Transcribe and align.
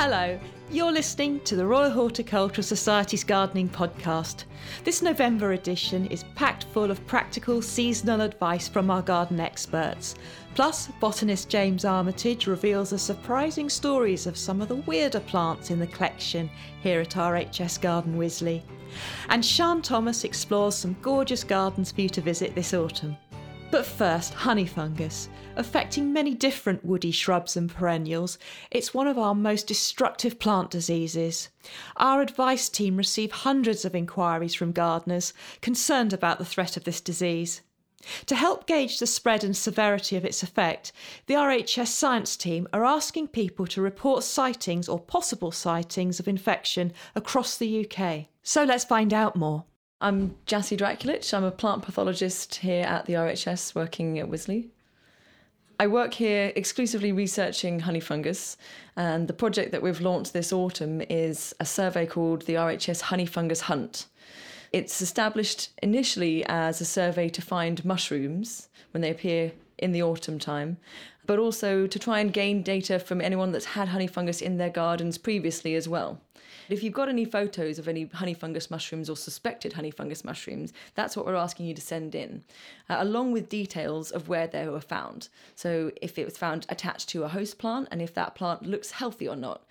Hello, 0.00 0.38
you're 0.70 0.92
listening 0.92 1.40
to 1.40 1.56
the 1.56 1.66
Royal 1.66 1.90
Horticultural 1.90 2.62
Society's 2.62 3.24
Gardening 3.24 3.68
Podcast. 3.68 4.44
This 4.84 5.02
November 5.02 5.54
edition 5.54 6.06
is 6.06 6.22
packed 6.36 6.66
full 6.72 6.92
of 6.92 7.04
practical 7.08 7.60
seasonal 7.60 8.20
advice 8.20 8.68
from 8.68 8.92
our 8.92 9.02
garden 9.02 9.40
experts. 9.40 10.14
Plus, 10.54 10.86
botanist 11.00 11.48
James 11.48 11.84
Armitage 11.84 12.46
reveals 12.46 12.90
the 12.90 12.98
surprising 12.98 13.68
stories 13.68 14.28
of 14.28 14.38
some 14.38 14.62
of 14.62 14.68
the 14.68 14.76
weirder 14.76 15.18
plants 15.18 15.70
in 15.70 15.80
the 15.80 15.86
collection 15.88 16.48
here 16.80 17.00
at 17.00 17.16
RHS 17.16 17.80
Garden 17.80 18.16
Wisley. 18.16 18.62
And 19.30 19.44
Sian 19.44 19.82
Thomas 19.82 20.22
explores 20.22 20.76
some 20.76 20.96
gorgeous 21.02 21.42
gardens 21.42 21.90
for 21.90 22.02
you 22.02 22.08
to 22.10 22.20
visit 22.20 22.54
this 22.54 22.72
autumn. 22.72 23.16
But 23.70 23.84
first, 23.84 24.32
honey 24.32 24.64
fungus. 24.64 25.28
Affecting 25.56 26.10
many 26.10 26.32
different 26.32 26.86
woody 26.86 27.10
shrubs 27.10 27.54
and 27.54 27.68
perennials, 27.68 28.38
it's 28.70 28.94
one 28.94 29.06
of 29.06 29.18
our 29.18 29.34
most 29.34 29.66
destructive 29.66 30.38
plant 30.38 30.70
diseases. 30.70 31.50
Our 31.98 32.22
advice 32.22 32.70
team 32.70 32.96
receive 32.96 33.30
hundreds 33.30 33.84
of 33.84 33.94
inquiries 33.94 34.54
from 34.54 34.72
gardeners 34.72 35.34
concerned 35.60 36.14
about 36.14 36.38
the 36.38 36.46
threat 36.46 36.78
of 36.78 36.84
this 36.84 37.02
disease. 37.02 37.60
To 38.26 38.36
help 38.36 38.66
gauge 38.66 39.00
the 39.00 39.06
spread 39.06 39.44
and 39.44 39.54
severity 39.54 40.16
of 40.16 40.24
its 40.24 40.42
effect, 40.42 40.92
the 41.26 41.34
RHS 41.34 41.88
science 41.88 42.38
team 42.38 42.68
are 42.72 42.86
asking 42.86 43.28
people 43.28 43.66
to 43.66 43.82
report 43.82 44.24
sightings 44.24 44.88
or 44.88 44.98
possible 44.98 45.50
sightings 45.50 46.18
of 46.18 46.26
infection 46.26 46.92
across 47.14 47.58
the 47.58 47.84
UK. 47.84 48.28
So 48.42 48.64
let's 48.64 48.84
find 48.84 49.12
out 49.12 49.36
more. 49.36 49.64
I'm 50.00 50.36
Jassy 50.46 50.76
Drakulic. 50.76 51.34
I'm 51.34 51.42
a 51.42 51.50
plant 51.50 51.82
pathologist 51.82 52.54
here 52.54 52.84
at 52.84 53.06
the 53.06 53.14
RHS 53.14 53.74
working 53.74 54.20
at 54.20 54.30
Wisley. 54.30 54.68
I 55.80 55.88
work 55.88 56.14
here 56.14 56.52
exclusively 56.54 57.10
researching 57.10 57.80
honey 57.80 57.98
fungus, 57.98 58.56
and 58.96 59.26
the 59.26 59.32
project 59.32 59.72
that 59.72 59.82
we've 59.82 60.00
launched 60.00 60.32
this 60.32 60.52
autumn 60.52 61.02
is 61.10 61.52
a 61.58 61.64
survey 61.64 62.06
called 62.06 62.42
the 62.42 62.54
RHS 62.54 63.00
Honey 63.00 63.26
Fungus 63.26 63.62
Hunt. 63.62 64.06
It's 64.72 65.02
established 65.02 65.70
initially 65.82 66.44
as 66.46 66.80
a 66.80 66.84
survey 66.84 67.28
to 67.30 67.42
find 67.42 67.84
mushrooms 67.84 68.68
when 68.92 69.00
they 69.00 69.10
appear 69.10 69.50
in 69.78 69.90
the 69.90 70.04
autumn 70.04 70.38
time, 70.38 70.76
but 71.28 71.38
also 71.38 71.86
to 71.86 71.98
try 71.98 72.20
and 72.20 72.32
gain 72.32 72.62
data 72.62 72.98
from 72.98 73.20
anyone 73.20 73.52
that's 73.52 73.66
had 73.66 73.88
honey 73.88 74.06
fungus 74.06 74.40
in 74.40 74.56
their 74.56 74.70
gardens 74.70 75.18
previously 75.18 75.74
as 75.74 75.86
well. 75.86 76.18
If 76.70 76.82
you've 76.82 76.94
got 76.94 77.10
any 77.10 77.26
photos 77.26 77.78
of 77.78 77.86
any 77.86 78.06
honey 78.06 78.32
fungus 78.32 78.70
mushrooms 78.70 79.10
or 79.10 79.16
suspected 79.16 79.74
honey 79.74 79.90
fungus 79.90 80.24
mushrooms, 80.24 80.72
that's 80.94 81.18
what 81.18 81.26
we're 81.26 81.34
asking 81.34 81.66
you 81.66 81.74
to 81.74 81.82
send 81.82 82.14
in, 82.14 82.44
uh, 82.88 82.96
along 83.00 83.32
with 83.32 83.50
details 83.50 84.10
of 84.10 84.30
where 84.30 84.46
they 84.46 84.66
were 84.68 84.80
found. 84.80 85.28
So 85.54 85.92
if 86.00 86.18
it 86.18 86.24
was 86.24 86.38
found 86.38 86.64
attached 86.70 87.10
to 87.10 87.24
a 87.24 87.28
host 87.28 87.58
plant 87.58 87.88
and 87.90 88.00
if 88.00 88.14
that 88.14 88.34
plant 88.34 88.62
looks 88.62 88.92
healthy 88.92 89.28
or 89.28 89.36
not. 89.36 89.64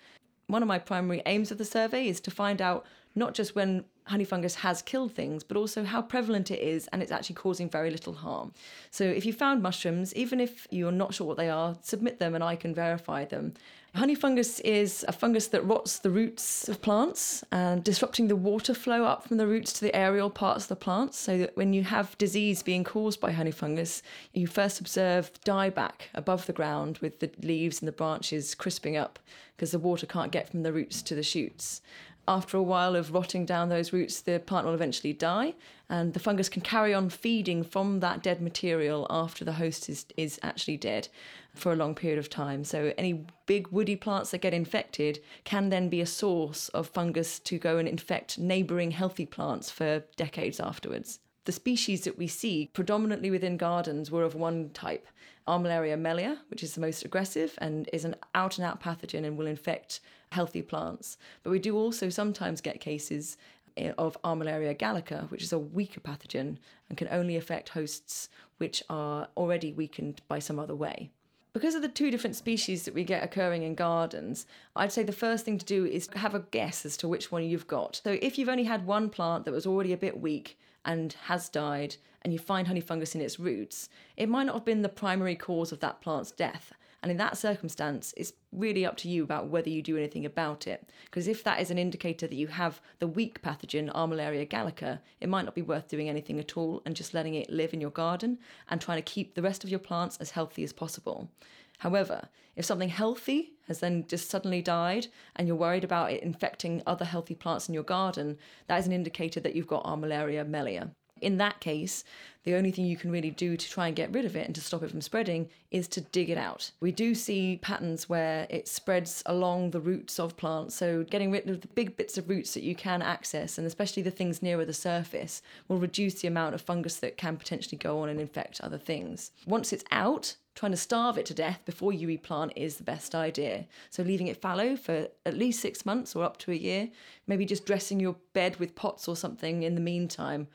One 0.46 0.62
of 0.62 0.68
my 0.68 0.78
primary 0.78 1.22
aims 1.26 1.50
of 1.50 1.58
the 1.58 1.64
survey 1.64 2.06
is 2.06 2.20
to 2.20 2.30
find 2.30 2.62
out 2.62 2.86
not 3.18 3.34
just 3.34 3.54
when 3.54 3.84
honey 4.08 4.24
fungus 4.24 4.54
has 4.56 4.80
killed 4.82 5.12
things, 5.12 5.44
but 5.44 5.56
also 5.56 5.84
how 5.84 6.00
prevalent 6.00 6.50
it 6.50 6.60
is 6.60 6.88
and 6.88 7.02
it's 7.02 7.12
actually 7.12 7.34
causing 7.34 7.68
very 7.68 7.90
little 7.90 8.14
harm. 8.14 8.52
So 8.90 9.04
if 9.04 9.26
you 9.26 9.32
found 9.32 9.62
mushrooms, 9.62 10.14
even 10.14 10.40
if 10.40 10.66
you're 10.70 10.92
not 10.92 11.14
sure 11.14 11.26
what 11.26 11.36
they 11.36 11.50
are, 11.50 11.76
submit 11.82 12.18
them 12.18 12.34
and 12.34 12.42
I 12.42 12.56
can 12.56 12.74
verify 12.74 13.24
them. 13.26 13.54
Honey 13.94 14.14
fungus 14.14 14.60
is 14.60 15.04
a 15.08 15.12
fungus 15.12 15.48
that 15.48 15.64
rots 15.64 15.98
the 15.98 16.10
roots 16.10 16.68
of 16.68 16.80
plants 16.80 17.42
and 17.50 17.82
disrupting 17.82 18.28
the 18.28 18.36
water 18.36 18.74
flow 18.74 19.04
up 19.04 19.26
from 19.26 19.38
the 19.38 19.46
roots 19.46 19.72
to 19.74 19.80
the 19.80 19.96
aerial 19.96 20.30
parts 20.30 20.64
of 20.64 20.68
the 20.68 20.76
plants. 20.76 21.18
So 21.18 21.38
that 21.38 21.56
when 21.56 21.72
you 21.72 21.82
have 21.84 22.16
disease 22.18 22.62
being 22.62 22.84
caused 22.84 23.18
by 23.18 23.32
honey 23.32 23.50
fungus, 23.50 24.02
you 24.32 24.46
first 24.46 24.78
observe 24.78 25.32
dieback 25.44 26.02
above 26.14 26.46
the 26.46 26.52
ground 26.52 26.98
with 26.98 27.20
the 27.20 27.30
leaves 27.42 27.80
and 27.80 27.88
the 27.88 27.92
branches 27.92 28.54
crisping 28.54 28.96
up 28.96 29.18
because 29.56 29.72
the 29.72 29.78
water 29.78 30.06
can't 30.06 30.30
get 30.30 30.48
from 30.48 30.62
the 30.62 30.72
roots 30.72 31.02
to 31.02 31.16
the 31.16 31.22
shoots 31.22 31.80
after 32.28 32.58
a 32.58 32.62
while 32.62 32.94
of 32.94 33.12
rotting 33.12 33.46
down 33.46 33.70
those 33.70 33.92
roots, 33.92 34.20
the 34.20 34.38
plant 34.38 34.66
will 34.66 34.74
eventually 34.74 35.14
die, 35.14 35.54
and 35.88 36.12
the 36.12 36.20
fungus 36.20 36.50
can 36.50 36.60
carry 36.60 36.92
on 36.92 37.08
feeding 37.08 37.64
from 37.64 38.00
that 38.00 38.22
dead 38.22 38.42
material 38.42 39.06
after 39.08 39.44
the 39.44 39.54
host 39.54 39.88
is, 39.88 40.04
is 40.16 40.38
actually 40.42 40.76
dead 40.76 41.08
for 41.54 41.72
a 41.72 41.76
long 41.76 41.94
period 41.94 42.18
of 42.18 42.28
time. 42.28 42.64
So, 42.64 42.92
any 42.98 43.24
big 43.46 43.68
woody 43.68 43.96
plants 43.96 44.30
that 44.30 44.42
get 44.42 44.52
infected 44.52 45.20
can 45.44 45.70
then 45.70 45.88
be 45.88 46.02
a 46.02 46.06
source 46.06 46.68
of 46.68 46.86
fungus 46.86 47.38
to 47.40 47.58
go 47.58 47.78
and 47.78 47.88
infect 47.88 48.38
neighbouring 48.38 48.90
healthy 48.90 49.26
plants 49.26 49.70
for 49.70 50.04
decades 50.16 50.60
afterwards. 50.60 51.20
The 51.46 51.52
species 51.52 52.02
that 52.02 52.18
we 52.18 52.26
see 52.26 52.68
predominantly 52.74 53.30
within 53.30 53.56
gardens 53.56 54.10
were 54.10 54.22
of 54.22 54.34
one 54.34 54.68
type, 54.74 55.06
Armillaria 55.48 55.98
mellea, 55.98 56.38
which 56.50 56.62
is 56.62 56.74
the 56.74 56.80
most 56.80 57.04
aggressive 57.04 57.54
and 57.58 57.88
is 57.92 58.04
an 58.04 58.14
out 58.34 58.58
and 58.58 58.66
out 58.66 58.82
pathogen 58.82 59.24
and 59.24 59.38
will 59.38 59.46
infect 59.46 60.00
healthy 60.30 60.60
plants. 60.60 61.16
But 61.42 61.50
we 61.50 61.58
do 61.58 61.74
also 61.74 62.10
sometimes 62.10 62.60
get 62.60 62.80
cases 62.80 63.38
eh, 63.78 63.92
of 63.96 64.20
Armillaria 64.22 64.76
gallica, 64.76 65.26
which 65.30 65.42
is 65.42 65.52
a 65.52 65.58
weaker 65.58 66.00
pathogen 66.00 66.58
and 66.88 66.98
can 66.98 67.08
only 67.10 67.36
affect 67.36 67.70
hosts 67.70 68.28
which 68.58 68.82
are 68.90 69.28
already 69.36 69.72
weakened 69.72 70.20
by 70.28 70.38
some 70.38 70.58
other 70.58 70.74
way. 70.74 71.10
Because 71.54 71.74
of 71.74 71.82
the 71.82 71.88
two 71.88 72.10
different 72.10 72.36
species 72.36 72.84
that 72.84 72.94
we 72.94 73.02
get 73.02 73.24
occurring 73.24 73.62
in 73.62 73.74
gardens, 73.74 74.46
I'd 74.76 74.92
say 74.92 75.02
the 75.02 75.12
first 75.12 75.46
thing 75.46 75.56
to 75.58 75.64
do 75.64 75.86
is 75.86 76.10
have 76.14 76.34
a 76.34 76.44
guess 76.50 76.84
as 76.84 76.96
to 76.98 77.08
which 77.08 77.32
one 77.32 77.42
you've 77.42 77.66
got. 77.66 78.02
So 78.04 78.18
if 78.20 78.36
you've 78.36 78.50
only 78.50 78.64
had 78.64 78.86
one 78.86 79.08
plant 79.08 79.46
that 79.46 79.52
was 79.52 79.66
already 79.66 79.94
a 79.94 79.96
bit 79.96 80.20
weak 80.20 80.58
and 80.88 81.14
has 81.26 81.50
died, 81.50 81.96
and 82.22 82.32
you 82.32 82.38
find 82.38 82.66
honey 82.66 82.80
fungus 82.80 83.14
in 83.14 83.20
its 83.20 83.38
roots, 83.38 83.90
it 84.16 84.28
might 84.28 84.44
not 84.44 84.54
have 84.54 84.64
been 84.64 84.80
the 84.82 84.88
primary 84.88 85.36
cause 85.36 85.70
of 85.70 85.80
that 85.80 86.00
plant's 86.00 86.32
death. 86.32 86.72
And 87.02 87.12
in 87.12 87.18
that 87.18 87.36
circumstance, 87.36 88.12
it's 88.16 88.32
really 88.50 88.84
up 88.84 88.96
to 88.98 89.08
you 89.08 89.22
about 89.22 89.48
whether 89.48 89.68
you 89.68 89.82
do 89.82 89.98
anything 89.98 90.24
about 90.24 90.66
it. 90.66 90.90
Because 91.04 91.28
if 91.28 91.44
that 91.44 91.60
is 91.60 91.70
an 91.70 91.78
indicator 91.78 92.26
that 92.26 92.34
you 92.34 92.48
have 92.48 92.80
the 92.98 93.06
weak 93.06 93.40
pathogen, 93.42 93.92
Armillaria 93.92 94.48
gallica, 94.48 94.98
it 95.20 95.28
might 95.28 95.44
not 95.44 95.54
be 95.54 95.62
worth 95.62 95.88
doing 95.88 96.08
anything 96.08 96.40
at 96.40 96.56
all 96.56 96.82
and 96.86 96.96
just 96.96 97.14
letting 97.14 97.34
it 97.34 97.50
live 97.50 97.72
in 97.72 97.80
your 97.80 97.90
garden 97.90 98.38
and 98.70 98.80
trying 98.80 98.98
to 98.98 99.02
keep 99.02 99.34
the 99.34 99.42
rest 99.42 99.62
of 99.62 99.70
your 99.70 99.78
plants 99.78 100.16
as 100.16 100.30
healthy 100.30 100.64
as 100.64 100.72
possible. 100.72 101.30
However, 101.78 102.28
if 102.56 102.64
something 102.64 102.88
healthy 102.88 103.52
has 103.68 103.80
then 103.80 104.06
just 104.08 104.28
suddenly 104.28 104.62
died 104.62 105.06
and 105.36 105.46
you're 105.46 105.56
worried 105.56 105.84
about 105.84 106.12
it 106.12 106.22
infecting 106.22 106.82
other 106.86 107.04
healthy 107.04 107.34
plants 107.34 107.68
in 107.68 107.74
your 107.74 107.84
garden, 107.84 108.36
that 108.66 108.78
is 108.78 108.86
an 108.86 108.92
indicator 108.92 109.40
that 109.40 109.54
you've 109.54 109.66
got 109.66 109.84
Armillaria 109.84 110.44
mellea. 110.44 110.90
In 111.20 111.38
that 111.38 111.60
case, 111.60 112.04
the 112.44 112.54
only 112.54 112.70
thing 112.70 112.86
you 112.86 112.96
can 112.96 113.10
really 113.10 113.30
do 113.30 113.56
to 113.56 113.70
try 113.70 113.88
and 113.88 113.96
get 113.96 114.12
rid 114.12 114.24
of 114.24 114.34
it 114.34 114.46
and 114.46 114.54
to 114.54 114.60
stop 114.60 114.82
it 114.82 114.90
from 114.90 115.02
spreading 115.02 115.50
is 115.70 115.86
to 115.88 116.00
dig 116.00 116.30
it 116.30 116.38
out. 116.38 116.70
We 116.80 116.92
do 116.92 117.14
see 117.14 117.58
patterns 117.60 118.08
where 118.08 118.46
it 118.48 118.66
spreads 118.66 119.22
along 119.26 119.72
the 119.72 119.80
roots 119.80 120.18
of 120.18 120.36
plants, 120.36 120.74
so 120.74 121.04
getting 121.04 121.30
rid 121.30 121.50
of 121.50 121.60
the 121.60 121.68
big 121.68 121.96
bits 121.96 122.16
of 122.16 122.28
roots 122.28 122.54
that 122.54 122.62
you 122.62 122.74
can 122.74 123.02
access, 123.02 123.58
and 123.58 123.66
especially 123.66 124.02
the 124.02 124.10
things 124.10 124.42
nearer 124.42 124.64
the 124.64 124.72
surface, 124.72 125.42
will 125.68 125.78
reduce 125.78 126.22
the 126.22 126.28
amount 126.28 126.54
of 126.54 126.62
fungus 126.62 126.96
that 126.96 127.18
can 127.18 127.36
potentially 127.36 127.76
go 127.76 128.00
on 128.00 128.08
and 128.08 128.20
infect 128.20 128.62
other 128.62 128.78
things. 128.78 129.32
Once 129.46 129.72
it's 129.72 129.84
out, 129.90 130.36
trying 130.54 130.72
to 130.72 130.76
starve 130.76 131.18
it 131.18 131.26
to 131.26 131.34
death 131.34 131.60
before 131.64 131.92
you 131.92 132.08
replant 132.08 132.52
is 132.56 132.78
the 132.78 132.82
best 132.82 133.14
idea. 133.14 133.66
So 133.90 134.02
leaving 134.02 134.26
it 134.26 134.40
fallow 134.40 134.74
for 134.74 135.08
at 135.24 135.38
least 135.38 135.60
six 135.60 135.86
months 135.86 136.16
or 136.16 136.24
up 136.24 136.38
to 136.38 136.50
a 136.50 136.56
year, 136.56 136.88
maybe 137.26 137.44
just 137.44 137.66
dressing 137.66 138.00
your 138.00 138.16
bed 138.32 138.56
with 138.56 138.74
pots 138.74 139.06
or 139.06 139.14
something 139.14 139.62
in 139.62 139.76
the 139.76 139.80
meantime, 139.80 140.48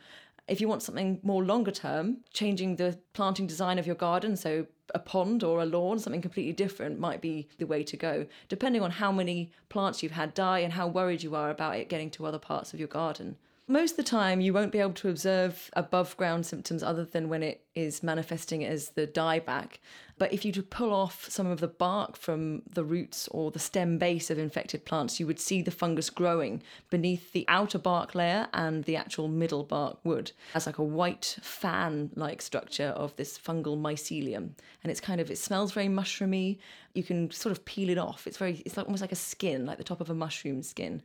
if 0.53 0.61
you 0.61 0.67
want 0.67 0.83
something 0.83 1.19
more 1.23 1.43
longer 1.43 1.71
term, 1.71 2.17
changing 2.31 2.75
the 2.75 2.99
planting 3.13 3.47
design 3.47 3.79
of 3.79 3.87
your 3.87 3.95
garden, 3.95 4.37
so 4.37 4.67
a 4.93 4.99
pond 4.99 5.43
or 5.43 5.59
a 5.59 5.65
lawn, 5.65 5.97
something 5.97 6.21
completely 6.21 6.53
different 6.53 6.99
might 6.99 7.21
be 7.21 7.47
the 7.57 7.65
way 7.65 7.81
to 7.83 7.97
go, 7.97 8.27
depending 8.49 8.83
on 8.83 8.91
how 8.91 9.11
many 9.11 9.51
plants 9.69 10.03
you've 10.03 10.11
had 10.11 10.35
die 10.35 10.59
and 10.59 10.73
how 10.73 10.87
worried 10.87 11.23
you 11.23 11.35
are 11.35 11.49
about 11.49 11.77
it 11.77 11.89
getting 11.89 12.11
to 12.11 12.27
other 12.27 12.37
parts 12.37 12.71
of 12.71 12.77
your 12.77 12.87
garden. 12.87 13.35
Most 13.65 13.91
of 13.91 13.97
the 13.97 14.03
time, 14.03 14.41
you 14.41 14.51
won't 14.51 14.73
be 14.73 14.79
able 14.79 14.91
to 14.93 15.09
observe 15.09 15.69
above 15.71 16.17
ground 16.17 16.45
symptoms 16.45 16.83
other 16.83 17.05
than 17.05 17.29
when 17.29 17.41
it 17.41 17.65
is 17.75 18.03
manifesting 18.03 18.65
as 18.65 18.89
the 18.89 19.07
dieback. 19.07 19.75
But 20.17 20.33
if 20.33 20.43
you 20.43 20.51
to 20.51 20.61
pull 20.61 20.93
off 20.93 21.29
some 21.29 21.47
of 21.47 21.61
the 21.61 21.69
bark 21.69 22.17
from 22.17 22.63
the 22.69 22.83
roots 22.83 23.29
or 23.29 23.51
the 23.51 23.59
stem 23.59 23.97
base 23.97 24.29
of 24.29 24.37
infected 24.37 24.83
plants, 24.83 25.17
you 25.17 25.25
would 25.27 25.39
see 25.39 25.61
the 25.61 25.71
fungus 25.71 26.09
growing 26.09 26.61
beneath 26.89 27.31
the 27.31 27.45
outer 27.47 27.79
bark 27.79 28.13
layer 28.13 28.49
and 28.53 28.83
the 28.83 28.97
actual 28.97 29.29
middle 29.29 29.63
bark 29.63 29.97
wood 30.03 30.33
as 30.53 30.65
like 30.65 30.77
a 30.77 30.83
white 30.83 31.37
fan 31.41 32.11
like 32.15 32.41
structure 32.41 32.89
of 32.89 33.15
this 33.15 33.39
fungal 33.39 33.79
mycelium. 33.79 34.49
And 34.83 34.91
it's 34.91 35.01
kind 35.01 35.21
of, 35.21 35.31
it 35.31 35.37
smells 35.37 35.71
very 35.71 35.87
mushroomy. 35.87 36.57
You 36.93 37.03
can 37.03 37.31
sort 37.31 37.53
of 37.53 37.63
peel 37.63 37.89
it 37.89 37.97
off. 37.97 38.27
It's 38.27 38.37
very, 38.37 38.61
it's 38.65 38.75
like 38.75 38.87
almost 38.87 39.01
like 39.01 39.13
a 39.13 39.15
skin, 39.15 39.65
like 39.65 39.77
the 39.77 39.85
top 39.85 40.01
of 40.01 40.09
a 40.09 40.13
mushroom 40.13 40.63
skin. 40.63 41.01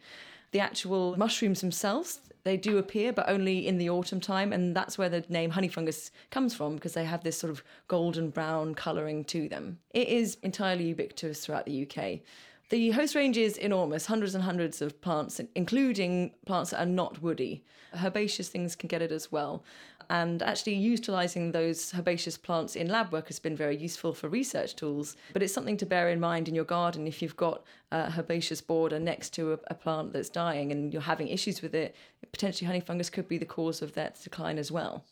The 0.50 0.60
actual 0.60 1.16
mushrooms 1.16 1.60
themselves, 1.60 2.20
they 2.44 2.56
do 2.56 2.78
appear, 2.78 3.12
but 3.12 3.28
only 3.28 3.66
in 3.66 3.78
the 3.78 3.90
autumn 3.90 4.20
time, 4.20 4.52
and 4.52 4.74
that's 4.74 4.96
where 4.96 5.08
the 5.08 5.24
name 5.28 5.50
honey 5.50 5.68
fungus 5.68 6.10
comes 6.30 6.54
from 6.54 6.76
because 6.76 6.94
they 6.94 7.04
have 7.04 7.22
this 7.22 7.38
sort 7.38 7.50
of 7.50 7.62
golden 7.88 8.30
brown 8.30 8.74
colouring 8.74 9.24
to 9.26 9.48
them. 9.48 9.78
It 9.90 10.08
is 10.08 10.38
entirely 10.42 10.84
ubiquitous 10.84 11.44
throughout 11.44 11.66
the 11.66 11.82
UK. 11.82 12.20
The 12.70 12.90
host 12.90 13.14
range 13.14 13.38
is 13.38 13.56
enormous, 13.56 14.04
hundreds 14.04 14.34
and 14.34 14.44
hundreds 14.44 14.82
of 14.82 15.00
plants, 15.00 15.40
including 15.54 16.32
plants 16.44 16.70
that 16.70 16.80
are 16.80 16.86
not 16.86 17.22
woody. 17.22 17.64
Herbaceous 17.94 18.50
things 18.50 18.76
can 18.76 18.88
get 18.88 19.00
it 19.00 19.10
as 19.10 19.32
well. 19.32 19.64
And 20.10 20.42
actually, 20.42 20.74
utilising 20.74 21.52
those 21.52 21.94
herbaceous 21.94 22.36
plants 22.36 22.76
in 22.76 22.88
lab 22.88 23.10
work 23.10 23.28
has 23.28 23.38
been 23.38 23.56
very 23.56 23.76
useful 23.76 24.12
for 24.12 24.28
research 24.28 24.76
tools. 24.76 25.16
But 25.32 25.42
it's 25.42 25.52
something 25.52 25.78
to 25.78 25.86
bear 25.86 26.10
in 26.10 26.20
mind 26.20 26.46
in 26.46 26.54
your 26.54 26.64
garden 26.64 27.06
if 27.06 27.22
you've 27.22 27.36
got 27.36 27.64
a 27.90 28.10
herbaceous 28.10 28.60
border 28.60 28.98
next 28.98 29.30
to 29.34 29.54
a, 29.54 29.58
a 29.68 29.74
plant 29.74 30.12
that's 30.12 30.28
dying 30.28 30.70
and 30.70 30.92
you're 30.92 31.00
having 31.00 31.28
issues 31.28 31.62
with 31.62 31.74
it, 31.74 31.96
potentially 32.32 32.66
honey 32.66 32.80
fungus 32.80 33.08
could 33.08 33.28
be 33.28 33.38
the 33.38 33.46
cause 33.46 33.80
of 33.80 33.94
that 33.94 34.22
decline 34.22 34.58
as 34.58 34.70
well. 34.70 35.04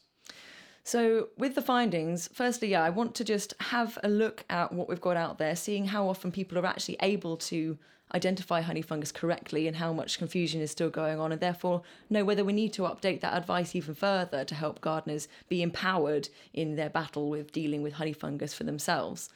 So, 0.86 1.30
with 1.36 1.56
the 1.56 1.62
findings, 1.62 2.30
firstly, 2.32 2.68
yeah, 2.68 2.84
I 2.84 2.90
want 2.90 3.16
to 3.16 3.24
just 3.24 3.54
have 3.58 3.98
a 4.04 4.08
look 4.08 4.44
at 4.48 4.70
what 4.70 4.88
we've 4.88 5.00
got 5.00 5.16
out 5.16 5.36
there, 5.36 5.56
seeing 5.56 5.86
how 5.86 6.08
often 6.08 6.30
people 6.30 6.56
are 6.58 6.64
actually 6.64 6.96
able 7.00 7.36
to 7.38 7.76
identify 8.14 8.60
honey 8.60 8.82
fungus 8.82 9.10
correctly 9.10 9.66
and 9.66 9.78
how 9.78 9.92
much 9.92 10.16
confusion 10.16 10.60
is 10.60 10.70
still 10.70 10.88
going 10.88 11.18
on, 11.18 11.32
and 11.32 11.40
therefore 11.40 11.82
know 12.08 12.24
whether 12.24 12.44
we 12.44 12.52
need 12.52 12.72
to 12.74 12.82
update 12.82 13.20
that 13.22 13.36
advice 13.36 13.74
even 13.74 13.96
further 13.96 14.44
to 14.44 14.54
help 14.54 14.80
gardeners 14.80 15.26
be 15.48 15.60
empowered 15.60 16.28
in 16.54 16.76
their 16.76 16.88
battle 16.88 17.28
with 17.30 17.50
dealing 17.50 17.82
with 17.82 17.94
honey 17.94 18.12
fungus 18.12 18.54
for 18.54 18.62
themselves. 18.62 19.28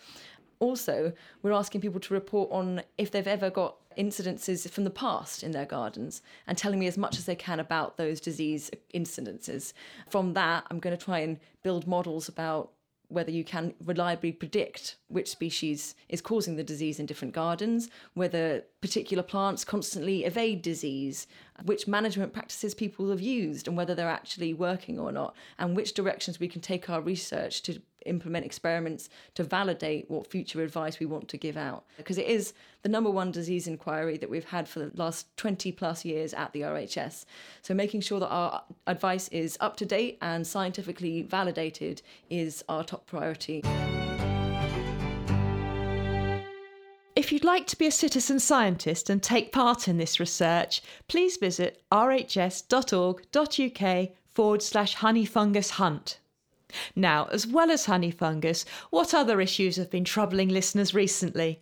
Also, 0.60 1.12
we're 1.42 1.50
asking 1.50 1.80
people 1.80 1.98
to 1.98 2.14
report 2.14 2.48
on 2.52 2.80
if 2.96 3.10
they've 3.10 3.26
ever 3.26 3.50
got 3.50 3.74
incidences 4.00 4.68
from 4.68 4.84
the 4.84 4.90
past 4.90 5.42
in 5.42 5.50
their 5.50 5.66
gardens 5.66 6.22
and 6.46 6.56
telling 6.56 6.78
me 6.78 6.86
as 6.86 6.96
much 6.96 7.18
as 7.18 7.26
they 7.26 7.34
can 7.34 7.60
about 7.60 7.98
those 7.98 8.20
disease 8.20 8.70
incidences. 8.94 9.72
From 10.08 10.32
that, 10.34 10.64
I'm 10.70 10.80
going 10.80 10.96
to 10.96 11.04
try 11.04 11.18
and 11.18 11.38
build 11.62 11.86
models 11.86 12.28
about 12.28 12.72
whether 13.08 13.32
you 13.32 13.42
can 13.42 13.74
reliably 13.84 14.30
predict 14.30 14.96
which 15.08 15.28
species 15.28 15.96
is 16.08 16.22
causing 16.22 16.54
the 16.54 16.62
disease 16.62 17.00
in 17.00 17.06
different 17.06 17.34
gardens, 17.34 17.90
whether 18.14 18.64
particular 18.80 19.22
plants 19.22 19.64
constantly 19.64 20.24
evade 20.24 20.62
disease, 20.62 21.26
which 21.64 21.88
management 21.88 22.32
practices 22.32 22.72
people 22.72 23.10
have 23.10 23.20
used, 23.20 23.66
and 23.66 23.76
whether 23.76 23.96
they're 23.96 24.08
actually 24.08 24.54
working 24.54 24.98
or 24.98 25.10
not, 25.10 25.34
and 25.58 25.76
which 25.76 25.92
directions 25.92 26.38
we 26.38 26.46
can 26.46 26.60
take 26.60 26.88
our 26.88 27.00
research 27.00 27.62
to 27.62 27.82
implement 28.06 28.46
experiments 28.46 29.08
to 29.34 29.44
validate 29.44 30.10
what 30.10 30.26
future 30.26 30.62
advice 30.62 30.98
we 31.00 31.06
want 31.06 31.28
to 31.28 31.36
give 31.36 31.56
out. 31.56 31.84
Because 31.96 32.18
it 32.18 32.26
is 32.26 32.52
the 32.82 32.88
number 32.88 33.10
one 33.10 33.30
disease 33.30 33.66
inquiry 33.66 34.16
that 34.18 34.30
we've 34.30 34.44
had 34.44 34.68
for 34.68 34.80
the 34.80 34.90
last 34.94 35.34
20 35.36 35.72
plus 35.72 36.04
years 36.04 36.32
at 36.34 36.52
the 36.52 36.60
RHS. 36.62 37.24
So 37.62 37.74
making 37.74 38.00
sure 38.00 38.20
that 38.20 38.28
our 38.28 38.62
advice 38.86 39.28
is 39.28 39.56
up 39.60 39.76
to 39.76 39.86
date 39.86 40.18
and 40.22 40.46
scientifically 40.46 41.22
validated 41.22 42.02
is 42.28 42.64
our 42.68 42.84
top 42.84 43.06
priority. 43.06 43.62
If 47.16 47.32
you'd 47.32 47.44
like 47.44 47.66
to 47.66 47.76
be 47.76 47.86
a 47.86 47.92
citizen 47.92 48.38
scientist 48.38 49.10
and 49.10 49.22
take 49.22 49.52
part 49.52 49.88
in 49.88 49.98
this 49.98 50.18
research, 50.18 50.80
please 51.06 51.36
visit 51.36 51.82
rhs.org.uk 51.92 52.68
forward 54.30 54.62
slash 54.62 54.94
honey 54.94 55.24
hunt. 55.24 56.19
Now, 56.94 57.28
as 57.32 57.46
well 57.46 57.70
as 57.70 57.86
honey 57.86 58.10
fungus, 58.10 58.64
what 58.90 59.14
other 59.14 59.40
issues 59.40 59.76
have 59.76 59.90
been 59.90 60.04
troubling 60.04 60.48
listeners 60.48 60.94
recently? 60.94 61.60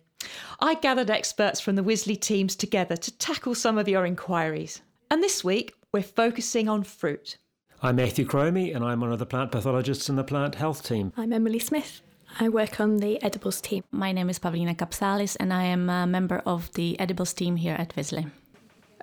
I 0.59 0.75
gathered 0.75 1.09
experts 1.09 1.59
from 1.59 1.75
the 1.75 1.83
Wisley 1.83 2.19
teams 2.19 2.55
together 2.55 2.97
to 2.97 3.17
tackle 3.17 3.55
some 3.55 3.77
of 3.77 3.87
your 3.87 4.05
inquiries. 4.05 4.81
And 5.09 5.23
this 5.23 5.43
week, 5.43 5.73
we're 5.93 6.03
focusing 6.03 6.67
on 6.67 6.83
fruit. 6.83 7.37
I'm 7.81 7.95
Matthew 7.95 8.25
Cromey, 8.25 8.75
and 8.75 8.83
I'm 8.83 8.99
one 8.99 9.13
of 9.13 9.19
the 9.19 9.25
plant 9.25 9.51
pathologists 9.51 10.09
in 10.09 10.17
the 10.17 10.23
plant 10.23 10.55
health 10.55 10.83
team. 10.83 11.13
I'm 11.15 11.31
Emily 11.31 11.59
Smith. 11.59 12.01
I 12.39 12.49
work 12.49 12.79
on 12.79 12.97
the 12.97 13.21
edibles 13.23 13.61
team. 13.61 13.83
My 13.91 14.11
name 14.11 14.29
is 14.29 14.37
Pavlina 14.37 14.75
Kapsalis, 14.75 15.37
and 15.39 15.53
I 15.53 15.63
am 15.63 15.89
a 15.89 16.05
member 16.05 16.43
of 16.45 16.71
the 16.73 16.99
edibles 16.99 17.33
team 17.33 17.55
here 17.55 17.75
at 17.75 17.95
Wisley. 17.95 18.29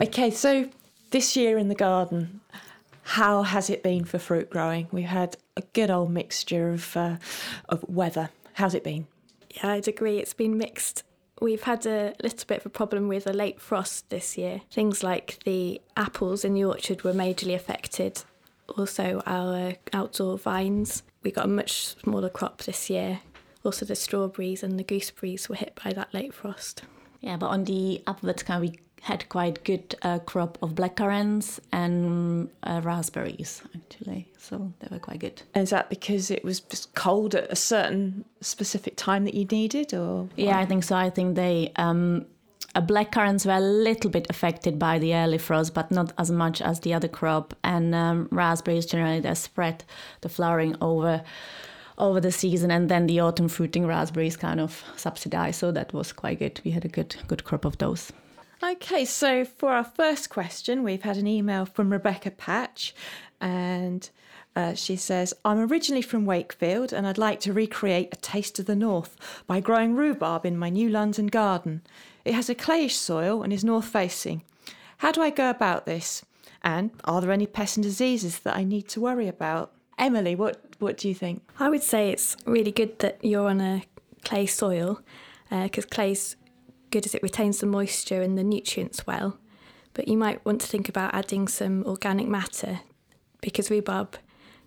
Okay, 0.01 0.31
so 0.31 0.69
this 1.11 1.37
year 1.37 1.57
in 1.57 1.69
the 1.69 1.75
garden, 1.75 2.41
how 3.07 3.45
has 3.45 3.71
it 3.71 3.85
been 3.85 4.05
for 4.05 4.19
fruit 4.19 4.51
growing? 4.51 4.89
We've 4.91 5.07
had 5.07 5.37
a 5.57 5.63
good 5.75 5.93
old 5.93 6.11
mixture 6.11 6.71
of 6.71 6.97
uh, 6.97 7.17
of 7.69 7.85
weather. 7.89 8.31
How's 8.55 8.75
it 8.75 8.83
been? 8.83 9.07
Yeah, 9.55 9.71
I'd 9.71 9.87
agree. 9.87 10.19
It's 10.19 10.35
been 10.35 10.59
mixed. 10.59 11.05
We've 11.41 11.63
had 11.63 11.87
a 11.87 12.15
little 12.21 12.47
bit 12.49 12.59
of 12.59 12.67
a 12.67 12.71
problem 12.71 13.07
with 13.07 13.29
a 13.29 13.33
late 13.33 13.61
frost 13.61 14.11
this 14.11 14.37
year. 14.37 14.63
Things 14.73 15.05
like 15.05 15.39
the 15.45 15.81
apples 15.97 16.45
in 16.45 16.55
the 16.55 16.65
orchard 16.65 17.05
were 17.05 17.13
majorly 17.13 17.55
affected. 17.55 18.25
Also, 18.77 19.23
our 19.25 19.75
outdoor 19.93 20.37
vines. 20.37 21.05
We 21.23 21.31
got 21.31 21.45
a 21.45 21.49
much 21.49 21.97
smaller 22.03 22.29
crop 22.29 22.63
this 22.63 22.91
year. 22.91 23.21
Also, 23.65 23.87
the 23.87 23.95
strawberries 23.95 24.65
and 24.65 24.81
the 24.81 24.85
gooseberries 24.85 25.49
were 25.49 25.55
hit 25.55 25.79
by 25.85 25.93
that 25.93 26.13
late 26.13 26.35
frost. 26.35 26.83
Yeah, 27.21 27.37
but 27.37 27.49
on 27.49 27.65
the 27.65 28.03
upwards 28.07 28.43
kind 28.43 28.61
we 28.63 28.81
had 29.07 29.29
quite 29.29 29.63
good 29.63 29.95
uh, 30.03 30.19
crop 30.19 30.59
of 30.63 30.75
blackcurrants 30.75 31.61
and 31.71 32.51
uh, 32.65 32.81
raspberries 32.83 33.63
actually 33.73 34.27
so 34.37 34.73
they 34.81 34.89
were 34.91 34.99
quite 34.99 35.21
good 35.21 35.41
is 35.55 35.71
that 35.71 35.89
because 35.89 36.29
it 36.29 36.43
was 36.43 36.59
just 36.59 36.93
cold 36.95 37.33
at 37.37 37.49
a 37.49 37.55
certain 37.55 38.25
specific 38.41 38.97
time 38.97 39.25
that 39.25 39.33
you 39.33 39.45
needed 39.45 39.95
or 39.95 40.29
yeah 40.35 40.59
i 40.59 40.65
think 40.65 40.83
so 40.83 40.97
i 40.97 41.09
think 41.09 41.37
they 41.37 41.71
um, 41.77 42.27
uh, 42.75 42.81
blackcurrants 42.81 43.47
were 43.47 43.53
a 43.53 43.61
little 43.61 44.11
bit 44.11 44.27
affected 44.29 44.77
by 44.79 44.99
the 44.99 45.15
early 45.15 45.39
frost, 45.39 45.73
but 45.73 45.91
not 45.91 46.13
as 46.19 46.31
much 46.31 46.61
as 46.61 46.81
the 46.81 46.93
other 46.93 47.09
crop. 47.09 47.55
And 47.65 47.95
um, 47.95 48.29
raspberries 48.31 48.85
generally 48.85 49.21
they 49.21 49.35
spread 49.35 49.83
the 50.21 50.29
flowering 50.29 50.77
over 50.83 51.23
over 51.97 52.21
the 52.21 52.33
season, 52.33 52.71
and 52.71 52.91
then 52.91 53.07
the 53.07 53.21
autumn 53.21 53.49
fruiting 53.49 53.87
raspberries 53.87 54.37
kind 54.37 54.61
of 54.61 54.85
subsidized. 54.97 55.59
So 55.59 55.73
that 55.73 55.95
was 55.95 56.13
quite 56.13 56.39
good. 56.39 56.61
We 56.65 56.73
had 56.73 56.85
a 56.85 56.89
good 56.89 57.17
good 57.29 57.45
crop 57.45 57.65
of 57.65 57.79
those. 57.79 58.13
Okay, 58.67 59.05
so 59.05 59.45
for 59.45 59.71
our 59.71 59.85
first 59.85 60.29
question, 60.29 60.83
we've 60.83 61.03
had 61.03 61.19
an 61.19 61.27
email 61.29 61.67
from 61.67 61.93
Rebecca 61.93 62.33
Patch, 62.33 62.97
and 63.41 64.11
uh, 64.57 64.75
she 64.75 64.97
says, 64.97 65.33
I'm 65.45 65.61
originally 65.61 66.03
from 66.03 66.27
Wakefield 66.27 66.93
and 66.93 67.07
I'd 67.07 67.19
like 67.19 67.39
to 67.41 67.53
recreate 67.53 68.09
a 68.13 68.17
taste 68.17 68.59
of 68.59 68.67
the 68.67 68.75
north 68.75 69.17
by 69.47 69.61
growing 69.61 69.95
rhubarb 69.95 70.45
in 70.45 70.59
my 70.59 70.69
new 70.69 70.89
London 70.89 71.29
garden. 71.29 71.83
It 72.25 72.35
has 72.35 72.49
a 72.49 72.57
clayish 72.57 72.97
soil 72.97 73.45
and 73.45 73.53
is 73.53 73.63
north 73.63 73.85
facing. 73.85 74.43
How 74.97 75.13
do 75.13 75.23
I 75.23 75.31
go 75.31 75.49
about 75.49 75.87
this? 75.87 76.25
And 76.65 76.91
are 77.05 77.21
there 77.21 77.31
any 77.31 77.47
pests 77.47 77.77
and 77.77 77.85
diseases 77.85 78.41
that 78.41 78.57
I 78.57 78.65
need 78.65 78.89
to 78.89 79.01
worry 79.01 79.29
about? 79.29 79.73
Emily, 79.97 80.35
what, 80.35 80.61
what 80.81 80.97
do 80.97 81.07
you 81.07 81.15
think? 81.15 81.43
I 81.61 81.69
would 81.69 81.85
say 81.85 82.11
it's 82.11 82.37
really 82.47 82.73
good 82.73 82.99
that 82.99 83.23
you're 83.23 83.49
on 83.49 83.61
a 83.61 83.85
clay 84.25 84.47
soil 84.47 85.03
because 85.51 85.85
uh, 85.85 85.89
clay's 85.89 86.35
good 86.91 87.07
as 87.07 87.15
it 87.15 87.23
retains 87.23 87.59
the 87.59 87.67
moisture 87.67 88.23
and 88.23 88.37
the 88.37 88.45
nutrients 88.45 89.07
well. 89.07 89.39
But 89.95 90.09
you 90.09 90.17
might 90.17 90.45
want 90.45 90.61
to 90.61 90.67
think 90.67 90.89
about 90.89 91.15
adding 91.15 91.49
some 91.49 91.85
organic 91.85 92.29
matter 92.29 92.81
because 93.41 93.71
rhubarb 93.71 94.17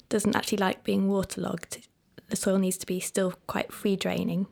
doesn't 0.10 0.36
actually 0.36 0.57
like 0.57 0.83
being 0.83 1.07
waterlogged. 1.07 1.88
The 2.29 2.36
soil 2.36 2.58
needs 2.58 2.77
to 2.77 2.86
be 2.86 3.00
still 3.00 3.34
quite 3.48 3.72
free 3.72 3.96
draining. 3.96 4.48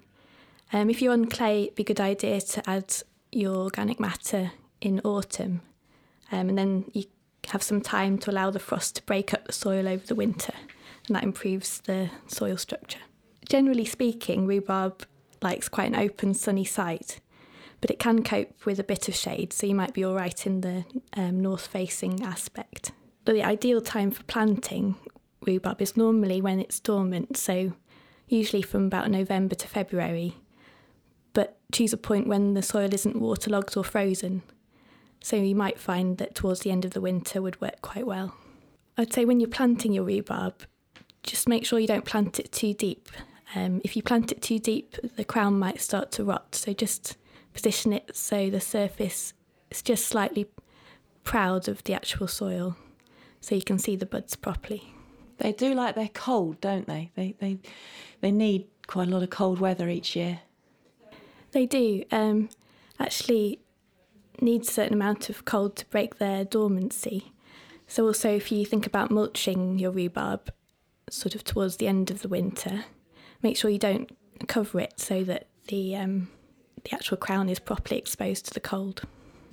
Um, 0.71 0.89
if 0.89 1.01
you're 1.01 1.13
on 1.13 1.25
clay, 1.25 1.63
it'd 1.63 1.75
be 1.75 1.83
a 1.83 1.85
good 1.85 2.01
idea 2.01 2.41
to 2.41 2.69
add 2.69 2.93
your 3.31 3.55
organic 3.55 3.99
matter 3.99 4.51
in 4.81 4.99
autumn 5.01 5.61
um, 6.31 6.49
and 6.49 6.57
then 6.57 6.85
you 6.93 7.05
have 7.47 7.63
some 7.63 7.81
time 7.81 8.17
to 8.17 8.31
allow 8.31 8.49
the 8.49 8.59
frost 8.59 8.95
to 8.97 9.03
break 9.03 9.33
up 9.33 9.45
the 9.45 9.53
soil 9.53 9.87
over 9.87 10.05
the 10.05 10.15
winter 10.15 10.53
and 11.07 11.15
that 11.15 11.23
improves 11.23 11.81
the 11.81 12.09
soil 12.27 12.57
structure. 12.57 12.99
Generally 13.47 13.85
speaking, 13.85 14.45
rhubarb 14.45 15.05
likes 15.41 15.69
quite 15.69 15.87
an 15.87 15.95
open 15.95 16.33
sunny 16.33 16.65
site 16.65 17.19
but 17.81 17.91
it 17.91 17.99
can 17.99 18.23
cope 18.23 18.65
with 18.65 18.79
a 18.79 18.83
bit 18.83 19.07
of 19.07 19.15
shade, 19.15 19.53
so 19.53 19.67
you 19.67 19.75
might 19.75 19.93
be 19.93 20.03
all 20.03 20.15
right 20.15 20.45
in 20.45 20.61
the 20.61 20.85
um, 21.13 21.41
north 21.41 21.67
facing 21.67 22.23
aspect. 22.23 22.91
But 23.25 23.33
the 23.33 23.43
ideal 23.43 23.81
time 23.81 24.11
for 24.11 24.23
planting 24.23 24.95
rhubarb 25.45 25.81
is 25.81 25.97
normally 25.97 26.41
when 26.41 26.59
it's 26.59 26.79
dormant, 26.79 27.37
so 27.37 27.73
usually 28.27 28.61
from 28.61 28.85
about 28.85 29.09
November 29.09 29.55
to 29.55 29.67
February. 29.67 30.35
But 31.33 31.57
choose 31.71 31.93
a 31.93 31.97
point 31.97 32.27
when 32.27 32.53
the 32.53 32.61
soil 32.61 32.93
isn't 32.93 33.21
waterlogged 33.21 33.77
or 33.77 33.83
frozen. 33.83 34.43
So 35.21 35.35
you 35.35 35.55
might 35.55 35.79
find 35.79 36.17
that 36.17 36.35
towards 36.35 36.61
the 36.61 36.71
end 36.71 36.85
of 36.85 36.91
the 36.91 37.01
winter 37.01 37.41
would 37.41 37.59
work 37.61 37.81
quite 37.81 38.07
well. 38.07 38.35
I'd 38.97 39.13
say 39.13 39.25
when 39.25 39.39
you're 39.39 39.49
planting 39.49 39.93
your 39.93 40.03
rhubarb, 40.03 40.63
just 41.23 41.47
make 41.47 41.65
sure 41.65 41.79
you 41.79 41.87
don't 41.87 42.05
plant 42.05 42.39
it 42.39 42.51
too 42.51 42.73
deep. 42.73 43.09
Um, 43.55 43.81
if 43.83 43.95
you 43.95 44.01
plant 44.01 44.31
it 44.31 44.41
too 44.41 44.59
deep, 44.59 44.95
the 45.15 45.23
crown 45.23 45.59
might 45.59 45.81
start 45.81 46.11
to 46.13 46.23
rot. 46.23 46.55
So 46.55 46.73
just 46.73 47.17
position 47.57 47.91
it 47.91 48.15
so 48.15 48.49
the 48.51 48.61
surface 48.61 49.33
is 49.71 49.81
just 49.81 50.05
slightly 50.05 50.45
proud 51.23 51.67
of 51.67 51.83
the 51.85 51.93
actual 51.93 52.27
soil 52.27 52.77
so 53.41 53.55
you 53.55 53.63
can 53.63 53.79
see 53.79 53.95
the 53.95 54.05
buds 54.05 54.35
properly. 54.35 54.93
They 55.39 55.51
do 55.51 55.73
like 55.73 55.95
they're 55.95 56.09
cold, 56.09 56.61
don't 56.61 56.87
they? 56.87 57.11
They 57.15 57.35
they 57.39 57.57
they 58.21 58.31
need 58.31 58.67
quite 58.85 59.07
a 59.07 59.11
lot 59.11 59.23
of 59.23 59.29
cold 59.29 59.59
weather 59.59 59.89
each 59.89 60.15
year. 60.15 60.41
They 61.51 61.65
do. 61.65 62.03
Um, 62.11 62.49
actually 62.99 63.59
need 64.41 64.61
a 64.61 64.65
certain 64.65 64.93
amount 64.93 65.29
of 65.29 65.45
cold 65.45 65.75
to 65.77 65.85
break 65.87 66.17
their 66.17 66.43
dormancy. 66.43 67.31
So 67.87 68.05
also 68.05 68.29
if 68.29 68.51
you 68.51 68.65
think 68.65 68.85
about 68.85 69.11
mulching 69.11 69.79
your 69.79 69.91
rhubarb 69.91 70.51
sort 71.09 71.35
of 71.35 71.43
towards 71.43 71.77
the 71.77 71.87
end 71.87 72.11
of 72.11 72.21
the 72.21 72.27
winter, 72.27 72.85
make 73.41 73.55
sure 73.57 73.71
you 73.71 73.79
don't 73.79 74.15
cover 74.47 74.79
it 74.79 74.99
so 74.99 75.23
that 75.23 75.47
the 75.67 75.95
um, 75.95 76.29
the 76.87 76.95
actual 76.95 77.17
crown 77.17 77.49
is 77.49 77.59
properly 77.59 77.97
exposed 77.97 78.45
to 78.45 78.53
the 78.53 78.59
cold. 78.59 79.01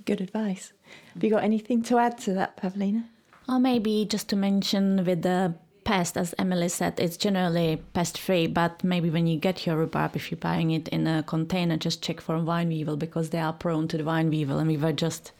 Good 0.05 0.21
advice. 0.21 0.71
Have 1.13 1.23
you 1.23 1.29
got 1.29 1.43
anything 1.43 1.83
to 1.83 1.97
add 1.97 2.17
to 2.19 2.33
that, 2.33 2.57
Pavlina? 2.57 3.05
Or 3.49 3.59
maybe 3.59 4.05
just 4.05 4.29
to 4.29 4.35
mention 4.35 5.03
with 5.05 5.23
the 5.23 5.55
pest, 5.83 6.17
as 6.17 6.33
Emily 6.39 6.69
said, 6.69 6.99
it's 6.99 7.17
generally 7.17 7.81
pest 7.93 8.17
free, 8.17 8.47
but 8.47 8.83
maybe 8.83 9.09
when 9.09 9.27
you 9.27 9.37
get 9.37 9.65
your 9.65 9.77
rhubarb, 9.77 10.15
if 10.15 10.31
you're 10.31 10.37
buying 10.37 10.71
it 10.71 10.87
in 10.89 11.07
a 11.07 11.23
container, 11.23 11.77
just 11.77 12.01
check 12.01 12.21
for 12.21 12.37
vine 12.39 12.69
weevil 12.69 12.97
because 12.97 13.29
they 13.31 13.39
are 13.39 13.53
prone 13.53 13.87
to 13.89 13.97
the 13.97 14.03
vine 14.03 14.29
weevil. 14.29 14.57
And 14.59 14.69
we 14.69 14.77
were 14.77 14.93
just 14.93 15.31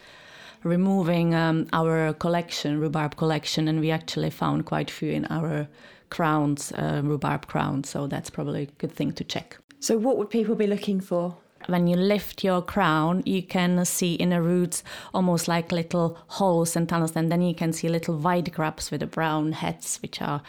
removing 0.64 1.34
um, 1.34 1.68
our 1.74 2.14
collection, 2.14 2.80
rhubarb 2.80 3.16
collection, 3.16 3.68
and 3.68 3.80
we 3.80 3.90
actually 3.90 4.30
found 4.30 4.66
quite 4.66 4.90
a 4.90 4.94
few 4.94 5.12
in 5.12 5.26
our 5.26 5.68
crowns, 6.10 6.72
uh, 6.74 7.02
rhubarb 7.04 7.48
crowns. 7.48 7.90
So 7.90 8.08
that's 8.08 8.30
probably 8.30 8.64
a 8.64 8.78
good 8.78 8.92
thing 8.92 9.14
to 9.14 9.24
check. 9.24 9.58
So, 9.80 9.98
what 9.98 10.18
would 10.18 10.30
people 10.30 10.56
be 10.56 10.68
looking 10.68 11.00
for? 11.00 11.38
When 11.68 11.88
you 11.88 11.96
lift 11.96 12.44
your 12.44 12.62
crown, 12.62 13.24
you 13.26 13.42
can 13.42 13.84
see 13.86 14.16
inner 14.16 14.42
roots 14.42 14.84
almost 15.14 15.48
like 15.48 15.72
little 15.72 16.18
holes 16.28 16.76
and 16.76 16.88
tunnels, 16.88 17.16
and 17.16 17.32
then 17.32 17.42
you 17.42 17.56
can 17.56 17.74
see 17.74 17.90
little 17.90 18.18
white 18.18 18.52
grubs 18.52 18.92
with 18.92 19.00
the 19.00 19.08
brown 19.08 19.54
heads, 19.54 19.98
which 20.02 20.22
are 20.22 20.42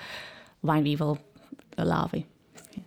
vine 0.63 0.85
weevil 0.85 1.19
larvae. 1.79 2.27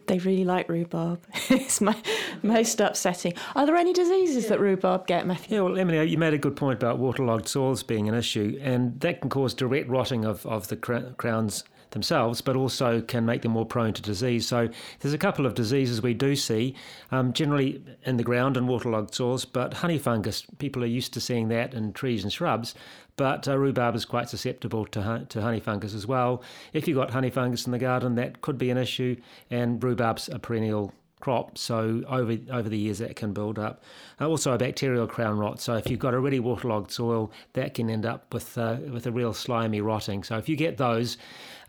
They 0.06 0.20
really 0.20 0.46
like 0.46 0.70
rhubarb. 0.70 1.20
it's 1.50 1.82
my, 1.82 1.96
most 2.44 2.80
upsetting. 2.80 3.34
Are 3.56 3.66
there 3.66 3.76
any 3.76 3.94
diseases 3.94 4.48
that 4.48 4.60
rhubarb 4.60 5.08
get, 5.08 5.26
Matthew? 5.26 5.58
Yeah, 5.58 5.64
well, 5.64 5.78
Emily, 5.78 6.04
you 6.08 6.18
made 6.18 6.34
a 6.34 6.38
good 6.38 6.56
point 6.56 6.78
about 6.78 7.00
waterlogged 7.00 7.48
soils 7.48 7.84
being 7.84 8.08
an 8.08 8.16
issue, 8.16 8.60
and 8.62 9.00
that 9.02 9.22
can 9.22 9.30
cause 9.30 9.54
direct 9.54 9.90
rotting 9.90 10.26
of, 10.26 10.46
of 10.46 10.68
the 10.68 10.76
crowns 10.76 11.64
themselves, 11.92 12.42
but 12.42 12.56
also 12.56 13.02
can 13.02 13.26
make 13.26 13.42
them 13.42 13.52
more 13.52 13.66
prone 13.66 13.94
to 13.94 14.02
disease. 14.02 14.48
So 14.48 14.70
there's 15.00 15.14
a 15.14 15.18
couple 15.18 15.46
of 15.46 15.56
diseases 15.56 16.02
we 16.02 16.14
do 16.14 16.36
see, 16.36 16.76
um, 17.12 17.34
generally 17.34 17.82
in 18.04 18.18
the 18.18 18.24
ground 18.24 18.58
and 18.58 18.68
waterlogged 18.68 19.14
soils, 19.14 19.46
but 19.46 19.76
honey 19.76 19.98
fungus, 19.98 20.46
people 20.58 20.84
are 20.84 20.88
used 20.88 21.14
to 21.14 21.22
seeing 21.22 21.48
that 21.50 21.74
in 21.74 21.94
trees 21.94 22.24
and 22.24 22.32
shrubs, 22.32 22.76
but 23.16 23.48
uh, 23.48 23.58
rhubarb 23.58 23.96
is 23.96 24.06
quite 24.06 24.30
susceptible 24.30 24.86
to, 24.86 25.26
to 25.28 25.42
honey 25.42 25.60
fungus 25.60 25.94
as 25.94 26.08
well. 26.08 26.42
If 26.74 26.88
you've 26.88 26.98
got 26.98 27.12
honey 27.12 27.30
fungus 27.30 27.66
in 27.66 27.72
the 27.72 27.80
garden, 27.80 28.16
that 28.16 28.42
could 28.42 28.58
be 28.58 28.70
an 28.70 28.78
issue, 28.78 29.18
and 29.50 29.84
rhubarb's 29.84 30.30
a 30.30 30.40
perennial 30.40 30.94
crop. 31.20 31.58
So 31.58 32.04
over 32.08 32.38
over 32.52 32.70
the 32.70 32.78
years 32.78 33.00
that 33.00 33.16
can 33.16 33.34
build 33.34 33.60
up. 33.60 33.84
Uh, 34.20 34.28
also 34.28 34.54
a 34.54 34.58
bacterial 34.58 35.08
crown 35.08 35.38
rot. 35.38 35.60
So 35.62 35.76
if 35.76 35.90
you've 35.90 36.00
got 36.00 36.14
a 36.14 36.20
really 36.20 36.40
waterlogged 36.40 36.92
soil, 36.92 37.32
that 37.54 37.74
can 37.74 37.90
end 37.90 38.06
up 38.06 38.34
with 38.34 38.58
uh, 38.58 38.78
with 38.92 39.06
a 39.08 39.12
real 39.12 39.34
slimy 39.34 39.82
rotting. 39.82 40.24
So 40.24 40.38
if 40.38 40.48
you 40.48 40.56
get 40.56 40.78
those, 40.78 41.18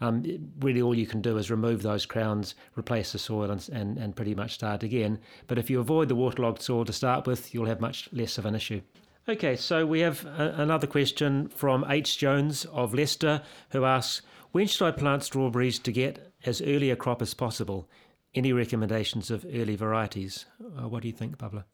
um, 0.01 0.25
really 0.61 0.83
all 0.83 0.95
you 0.95 1.07
can 1.07 1.21
do 1.21 1.37
is 1.37 1.51
remove 1.51 1.83
those 1.83 2.07
crowns, 2.07 2.55
replace 2.77 3.13
the 3.13 3.19
soil, 3.19 3.51
and, 3.51 3.69
and 3.73 3.99
and 3.99 4.17
pretty 4.17 4.35
much 4.35 4.55
start 4.55 4.83
again. 4.83 5.19
But 5.47 5.59
if 5.59 5.71
you 5.71 5.81
avoid 5.81 6.09
the 6.09 6.15
waterlogged 6.15 6.63
soil 6.63 6.85
to 6.85 6.93
start 6.93 7.27
with, 7.27 7.53
you'll 7.55 7.67
have 7.67 7.81
much 7.81 8.09
less 8.13 8.39
of 8.39 8.47
an 8.47 8.55
issue. 8.55 8.81
Okay, 9.29 9.55
so 9.55 9.87
we 9.87 10.01
have 10.01 10.25
a, 10.25 10.55
another 10.59 10.87
question 10.87 11.49
from 11.49 11.85
H. 11.89 12.19
Jones 12.19 12.65
of 12.67 12.95
Leicester, 12.95 13.43
who 13.71 13.85
asks, 13.85 14.23
"When 14.53 14.67
should 14.67 14.87
I 14.87 14.93
plant 14.93 15.23
strawberries 15.25 15.79
to 15.81 15.93
get 15.93 16.33
as 16.45 16.63
early 16.63 16.91
a 16.91 16.97
crop 16.97 17.21
as 17.21 17.35
possible?" 17.35 17.89
Any 18.33 18.53
recommendations 18.53 19.31
of 19.31 19.45
early 19.45 19.75
varieties? 19.75 20.47
Uh, 20.61 20.89
what 20.89 21.03
do 21.03 21.09
you 21.09 21.15
think, 21.15 21.37
Pavla? 21.37 21.65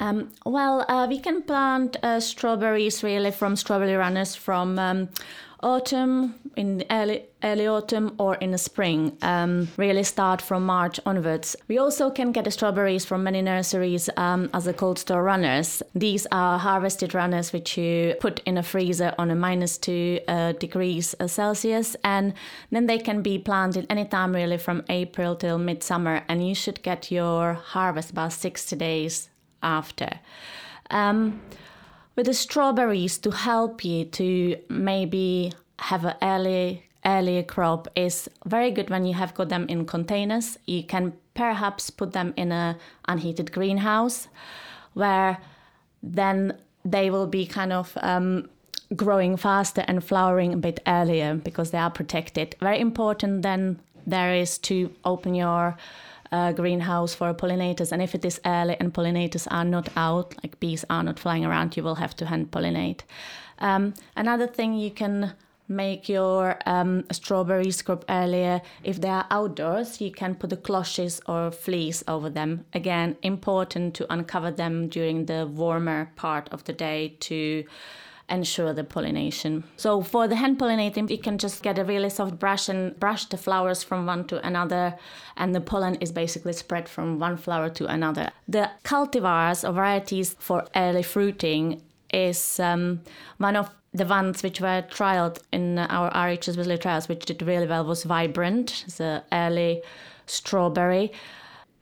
Um, 0.00 0.30
well, 0.46 0.84
uh, 0.88 1.06
we 1.06 1.18
can 1.18 1.42
plant 1.42 1.96
uh, 2.02 2.20
strawberries 2.20 3.02
really 3.02 3.30
from 3.30 3.56
strawberry 3.56 3.94
runners 3.94 4.34
from 4.34 4.78
um, 4.78 5.10
autumn, 5.62 6.34
in 6.56 6.84
early 6.90 7.24
early 7.44 7.66
autumn, 7.66 8.14
or 8.18 8.36
in 8.36 8.52
the 8.52 8.58
spring. 8.58 9.16
Um, 9.20 9.68
really 9.76 10.02
start 10.02 10.40
from 10.40 10.64
March 10.64 10.98
onwards. 11.04 11.56
We 11.68 11.78
also 11.78 12.10
can 12.10 12.32
get 12.32 12.44
the 12.44 12.50
strawberries 12.50 13.04
from 13.04 13.22
many 13.22 13.42
nurseries 13.42 14.08
um, 14.16 14.48
as 14.54 14.66
a 14.66 14.72
cold 14.72 14.98
store 14.98 15.22
runners. 15.22 15.82
These 15.94 16.26
are 16.32 16.58
harvested 16.58 17.14
runners 17.14 17.52
which 17.52 17.76
you 17.76 18.14
put 18.18 18.40
in 18.46 18.58
a 18.58 18.62
freezer 18.62 19.14
on 19.18 19.30
a 19.30 19.34
minus 19.34 19.76
two 19.76 20.20
uh, 20.26 20.52
degrees 20.52 21.14
uh, 21.20 21.26
Celsius, 21.26 21.96
and 22.02 22.32
then 22.70 22.86
they 22.86 22.98
can 22.98 23.22
be 23.22 23.38
planted 23.38 23.86
anytime 23.90 24.34
really 24.34 24.58
from 24.58 24.84
April 24.88 25.36
till 25.36 25.58
midsummer, 25.58 26.24
and 26.28 26.46
you 26.46 26.54
should 26.54 26.82
get 26.82 27.10
your 27.10 27.54
harvest 27.54 28.10
about 28.10 28.32
60 28.32 28.74
days 28.76 29.28
after. 29.62 30.20
Um, 30.90 31.40
with 32.16 32.26
the 32.26 32.34
strawberries 32.34 33.18
to 33.18 33.30
help 33.30 33.84
you 33.84 34.04
to 34.04 34.56
maybe 34.68 35.52
have 35.78 36.04
an 36.04 36.14
early 36.22 36.84
early 37.04 37.42
crop 37.42 37.88
is 37.96 38.28
very 38.46 38.70
good 38.70 38.88
when 38.88 39.04
you 39.04 39.14
have 39.14 39.34
got 39.34 39.48
them 39.48 39.66
in 39.68 39.84
containers. 39.84 40.58
You 40.66 40.84
can 40.84 41.12
perhaps 41.34 41.90
put 41.90 42.12
them 42.12 42.32
in 42.36 42.52
a 42.52 42.78
unheated 43.08 43.52
greenhouse 43.52 44.28
where 44.94 45.38
then 46.02 46.56
they 46.84 47.10
will 47.10 47.26
be 47.26 47.46
kind 47.46 47.72
of 47.72 47.96
um, 48.02 48.48
growing 48.94 49.36
faster 49.36 49.84
and 49.88 50.04
flowering 50.04 50.52
a 50.52 50.56
bit 50.56 50.80
earlier 50.86 51.34
because 51.34 51.70
they 51.70 51.78
are 51.78 51.90
protected. 51.90 52.54
Very 52.60 52.78
important 52.78 53.42
then 53.42 53.80
there 54.06 54.34
is 54.34 54.58
to 54.58 54.92
open 55.04 55.34
your 55.34 55.76
uh, 56.32 56.52
greenhouse 56.52 57.14
for 57.14 57.32
pollinators. 57.34 57.92
And 57.92 58.02
if 58.02 58.14
it 58.14 58.24
is 58.24 58.40
early 58.44 58.76
and 58.80 58.92
pollinators 58.92 59.46
are 59.50 59.64
not 59.64 59.88
out, 59.96 60.34
like 60.42 60.58
bees 60.58 60.84
are 60.90 61.02
not 61.02 61.18
flying 61.18 61.44
around, 61.44 61.76
you 61.76 61.82
will 61.82 61.96
have 61.96 62.16
to 62.16 62.26
hand 62.26 62.50
pollinate. 62.50 63.00
Um, 63.58 63.94
another 64.16 64.46
thing 64.46 64.74
you 64.74 64.90
can 64.90 65.34
make 65.68 66.08
your 66.08 66.58
um, 66.66 67.04
strawberries 67.10 67.82
crop 67.82 68.04
earlier. 68.08 68.60
If 68.82 69.00
they 69.00 69.08
are 69.08 69.26
outdoors, 69.30 70.00
you 70.00 70.10
can 70.10 70.34
put 70.34 70.50
the 70.50 70.56
cloches 70.56 71.20
or 71.26 71.50
fleece 71.50 72.02
over 72.08 72.28
them. 72.28 72.64
Again, 72.74 73.16
important 73.22 73.94
to 73.94 74.12
uncover 74.12 74.50
them 74.50 74.88
during 74.88 75.26
the 75.26 75.46
warmer 75.46 76.10
part 76.16 76.48
of 76.50 76.64
the 76.64 76.72
day 76.72 77.16
to 77.20 77.64
ensure 78.32 78.72
the 78.72 78.82
pollination. 78.82 79.62
So 79.76 80.02
for 80.02 80.26
the 80.26 80.36
hand 80.36 80.58
pollinating, 80.58 81.10
you 81.10 81.18
can 81.18 81.38
just 81.38 81.62
get 81.62 81.78
a 81.78 81.84
really 81.84 82.10
soft 82.10 82.38
brush 82.38 82.68
and 82.68 82.98
brush 82.98 83.26
the 83.26 83.36
flowers 83.36 83.84
from 83.84 84.06
one 84.06 84.26
to 84.28 84.44
another, 84.44 84.96
and 85.36 85.54
the 85.54 85.60
pollen 85.60 85.96
is 85.96 86.10
basically 86.10 86.54
spread 86.54 86.88
from 86.88 87.18
one 87.18 87.36
flower 87.36 87.68
to 87.70 87.86
another. 87.86 88.30
The 88.48 88.70
cultivars 88.82 89.68
or 89.68 89.72
varieties 89.72 90.34
for 90.38 90.64
early 90.74 91.02
fruiting 91.02 91.82
is 92.12 92.58
um, 92.58 93.02
one 93.38 93.56
of 93.56 93.70
the 93.94 94.06
ones 94.06 94.42
which 94.42 94.60
were 94.60 94.82
trialed 94.90 95.38
in 95.52 95.78
our 95.78 96.10
RHS 96.12 96.56
Wisley 96.56 96.80
trials, 96.80 97.08
which 97.08 97.26
did 97.26 97.42
really 97.42 97.66
well, 97.66 97.84
was 97.84 98.04
Vibrant, 98.04 98.86
the 98.96 99.22
early 99.32 99.82
strawberry. 100.26 101.12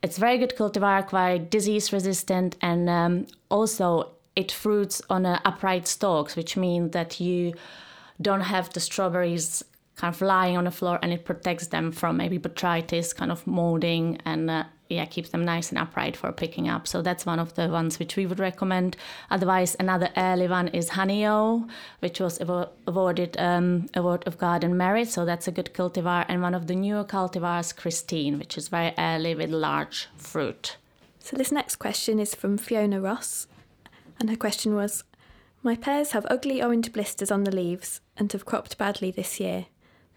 It's 0.02 0.18
very 0.18 0.38
good 0.38 0.56
cultivar, 0.56 1.06
quite 1.06 1.50
disease 1.50 1.92
resistant, 1.92 2.56
and 2.60 2.88
um, 2.88 3.26
also 3.50 4.12
it 4.36 4.52
fruits 4.52 5.02
on 5.10 5.26
upright 5.26 5.86
stalks, 5.86 6.36
which 6.36 6.56
means 6.56 6.92
that 6.92 7.20
you 7.20 7.54
don't 8.20 8.42
have 8.42 8.72
the 8.72 8.80
strawberries 8.80 9.64
kind 9.96 10.14
of 10.14 10.20
lying 10.22 10.56
on 10.56 10.64
the 10.64 10.70
floor 10.70 10.98
and 11.02 11.12
it 11.12 11.24
protects 11.24 11.68
them 11.68 11.92
from 11.92 12.16
maybe 12.16 12.38
botrytis, 12.38 13.14
kind 13.14 13.30
of 13.30 13.46
molding, 13.46 14.18
and 14.24 14.50
uh, 14.50 14.64
yeah, 14.88 15.04
keeps 15.04 15.28
them 15.28 15.44
nice 15.44 15.68
and 15.68 15.78
upright 15.78 16.16
for 16.16 16.32
picking 16.32 16.68
up. 16.68 16.88
So 16.88 17.02
that's 17.02 17.26
one 17.26 17.38
of 17.38 17.54
the 17.54 17.68
ones 17.68 17.98
which 17.98 18.16
we 18.16 18.26
would 18.26 18.40
recommend. 18.40 18.96
Otherwise, 19.30 19.76
another 19.78 20.10
early 20.16 20.48
one 20.48 20.68
is 20.68 20.90
Honeoye, 20.90 21.68
which 22.00 22.18
was 22.18 22.40
awarded 22.40 23.36
um, 23.38 23.88
Award 23.94 24.26
of 24.26 24.38
Garden 24.38 24.76
Merit. 24.76 25.08
So 25.08 25.24
that's 25.24 25.46
a 25.46 25.52
good 25.52 25.72
cultivar. 25.74 26.24
And 26.28 26.42
one 26.42 26.54
of 26.54 26.66
the 26.66 26.74
newer 26.74 27.04
cultivars, 27.04 27.76
Christine, 27.76 28.38
which 28.38 28.58
is 28.58 28.68
very 28.68 28.92
early 28.98 29.34
with 29.34 29.50
large 29.50 30.08
fruit. 30.16 30.76
So 31.20 31.36
this 31.36 31.52
next 31.52 31.76
question 31.76 32.18
is 32.18 32.34
from 32.34 32.58
Fiona 32.58 33.00
Ross 33.00 33.46
and 34.20 34.30
her 34.30 34.36
question 34.36 34.74
was 34.74 35.02
My 35.62 35.74
pears 35.74 36.12
have 36.12 36.26
ugly 36.30 36.62
orange 36.62 36.92
blisters 36.92 37.30
on 37.30 37.44
the 37.44 37.54
leaves 37.54 38.00
and 38.16 38.30
have 38.32 38.44
cropped 38.44 38.78
badly 38.78 39.10
this 39.10 39.40
year. 39.40 39.66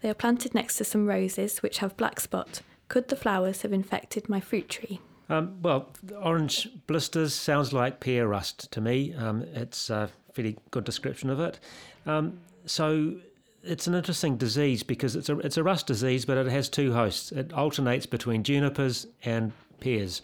They 0.02 0.10
are 0.10 0.14
planted 0.14 0.54
next 0.54 0.76
to 0.76 0.84
some 0.84 1.06
roses 1.06 1.62
which 1.62 1.78
have 1.78 1.96
black 1.96 2.20
spot. 2.20 2.60
Could 2.88 3.08
the 3.08 3.16
flowers 3.16 3.62
have 3.62 3.72
infected 3.72 4.28
my 4.28 4.38
fruit 4.38 4.68
tree? 4.68 5.00
Um, 5.30 5.56
well, 5.62 5.88
orange 6.22 6.68
blisters 6.86 7.32
sounds 7.34 7.72
like 7.72 8.00
pear 8.00 8.28
rust 8.28 8.70
to 8.72 8.80
me. 8.82 9.14
Um, 9.14 9.42
it's 9.54 9.88
a 9.88 10.10
fairly 10.34 10.58
good 10.70 10.84
description 10.84 11.30
of 11.30 11.40
it. 11.40 11.58
Um, 12.04 12.38
so 12.66 13.14
it's 13.62 13.86
an 13.86 13.94
interesting 13.94 14.36
disease 14.36 14.82
because 14.82 15.16
it's 15.16 15.30
a 15.30 15.38
it's 15.38 15.56
a 15.56 15.62
rust 15.62 15.86
disease, 15.86 16.24
but 16.24 16.36
it 16.36 16.46
has 16.48 16.68
two 16.68 16.92
hosts. 16.92 17.32
It 17.32 17.52
alternates 17.52 18.06
between 18.06 18.42
junipers 18.42 19.06
and 19.24 19.52
pears. 19.80 20.20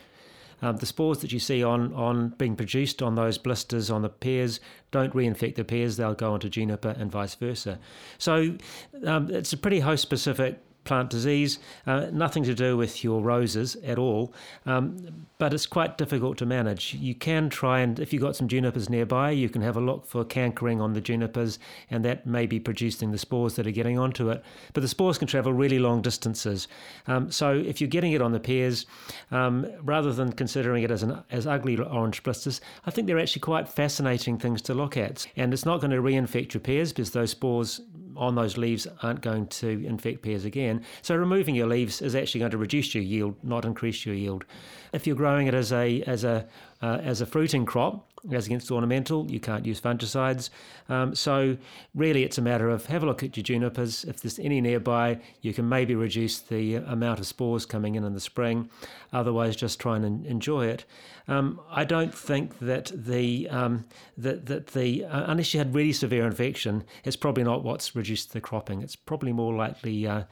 Um, 0.63 0.77
the 0.77 0.87
spores 0.87 1.19
that 1.19 1.33
you 1.33 1.39
see 1.39 1.63
on, 1.65 1.93
on 1.95 2.31
being 2.31 2.57
produced 2.57 3.03
on 3.03 3.15
those 3.15 3.39
blisters 3.39 3.91
on 3.91 4.03
the 4.03 4.09
pears 4.09 4.61
don't 4.91 5.13
reinfect 5.13 5.55
the 5.55 5.65
pears, 5.65 5.97
they'll 5.97 6.15
go 6.15 6.33
onto 6.33 6.49
juniper 6.49 6.91
and 6.99 7.11
vice 7.11 7.35
versa. 7.35 7.79
So 8.19 8.57
um, 9.05 9.31
it's 9.31 9.53
a 9.53 9.57
pretty 9.57 9.81
host 9.81 10.03
specific 10.03 10.61
plant 10.85 11.11
disease, 11.11 11.59
uh, 11.87 12.07
nothing 12.13 12.43
to 12.45 12.55
do 12.55 12.77
with 12.77 13.05
your 13.05 13.21
roses 13.21 13.77
at 13.85 13.99
all, 13.99 14.33
um, 14.67 15.27
but 15.39 15.55
it's 15.55 15.67
quite 15.67 15.99
difficult 15.99 16.39
to 16.39 16.47
manage. 16.47 16.95
You 16.95 17.15
can 17.15 17.49
try 17.49 17.81
and, 17.81 17.99
if 17.99 18.13
you've 18.13 18.23
got 18.23 18.37
some 18.37 18.49
junipers 18.49 18.89
nearby, 18.89 19.31
you 19.31 19.49
can 19.49 19.63
have 19.63 19.77
a 19.77 19.81
look 19.81 20.07
for 20.07 20.25
cankering 20.25 20.81
on 20.81 20.93
the 20.93 21.01
junipers, 21.01 21.59
and 21.91 22.05
that 22.05 22.27
may 22.27 22.47
be 22.47 22.61
producing 22.61 23.11
the 23.11 23.19
spores 23.19 23.57
that 23.57 23.67
are 23.67 23.71
getting 23.73 23.99
onto 23.99 24.31
it. 24.31 24.43
But 24.73 24.83
the 24.83 24.89
spores 24.89 25.19
can 25.19 25.29
travel 25.29 25.53
really 25.53 25.79
long 25.79 26.03
distances. 26.03 26.69
Um, 27.07 27.31
so 27.31 27.55
if 27.55 27.81
you're 27.81 27.89
getting 27.89 28.13
it 28.13 28.23
on 28.23 28.33
the 28.33 28.41
pears, 28.41 28.87
um, 29.31 29.67
rather 29.83 30.13
than 30.13 30.33
considering 30.33 30.83
it 30.83 30.91
as 30.91 31.03
an 31.03 31.23
as 31.31 31.47
ugly 31.47 31.79
orange 31.79 32.23
blisters, 32.23 32.61
I 32.87 32.91
think 32.91 33.07
they're 33.07 33.19
actually 33.19 33.41
quite 33.41 33.69
fascinating 33.69 34.39
things 34.39 34.63
to 34.63 34.75
look 34.75 34.97
at. 34.97 35.27
And 35.37 35.53
it's 35.53 35.65
not 35.65 35.81
going 35.81 35.91
to 35.91 36.03
reinfect 36.03 36.55
your 36.55 36.61
pears 36.61 36.93
because 36.93 37.11
those 37.13 37.31
spores 37.31 37.81
on 38.17 38.35
those 38.35 38.57
leaves 38.57 38.87
aren't 39.03 39.21
going 39.21 39.47
to 39.47 39.85
infect 39.87 40.23
pears 40.23 40.45
again. 40.45 40.85
So 41.03 41.17
removing 41.17 41.55
your 41.55 41.67
leaves 41.67 42.03
is 42.03 42.15
actually 42.15 42.41
going 42.41 42.51
to 42.53 42.59
reduce 42.59 42.95
your 42.95 43.05
yield, 43.05 43.37
not 43.43 43.65
increase 43.65 44.05
your 44.05 44.15
yield. 44.15 44.45
If 44.93 45.07
you're 45.07 45.17
growing 45.17 45.47
it 45.47 45.55
as 45.55 45.73
a 45.73 46.03
as 46.03 46.25
a 46.25 46.47
uh, 46.83 46.99
as 47.03 47.21
a 47.21 47.27
fruiting 47.27 47.65
crop, 47.65 48.10
as 48.33 48.47
against 48.47 48.71
ornamental, 48.71 49.31
you 49.31 49.41
can't 49.41 49.65
use 49.65 49.81
fungicides. 49.81 50.51
Um, 50.89 51.15
so 51.15 51.57
really, 51.95 52.25
it's 52.25 52.39
a 52.39 52.43
matter 52.43 52.69
of 52.69 52.87
have 52.87 53.03
a 53.03 53.07
look 53.07 53.23
at 53.23 53.37
your 53.37 53.45
junipers. 53.45 54.05
If 54.05 54.21
there's 54.21 54.39
any 54.39 54.61
nearby, 54.61 55.21
you 55.41 55.53
can 55.55 55.69
maybe 55.69 55.95
reduce 55.95 56.39
the 56.39 56.77
amount 56.77 57.21
of 57.21 57.27
spores 57.27 57.67
coming 57.67 57.95
in 57.95 58.05
in 58.05 58.15
the 58.15 58.21
spring. 58.21 58.69
Otherwise, 59.13 59.57
just 59.57 59.81
try 59.81 59.97
and 59.97 60.27
enjoy 60.27 60.67
it. 60.67 60.85
Um, 61.29 61.61
I 61.71 61.85
don't 61.85 62.15
think 62.15 62.59
that 62.59 62.93
the 62.95 63.49
um, 63.49 63.85
that 64.19 64.47
that 64.47 64.69
the 64.69 65.05
uh, 65.05 65.31
unless 65.31 65.55
you 65.55 65.59
had 65.59 65.75
really 65.75 65.93
severe 65.93 66.27
infection, 66.27 66.85
it's 67.05 67.17
probably 67.17 67.45
not 67.45 67.65
what's 67.65 67.97
reduced 67.97 68.33
the 68.33 68.41
cropping. 68.41 68.83
It's 68.83 68.97
probably 68.97 69.33
more 69.33 69.55
likely 69.55 70.07
uh, 70.07 70.25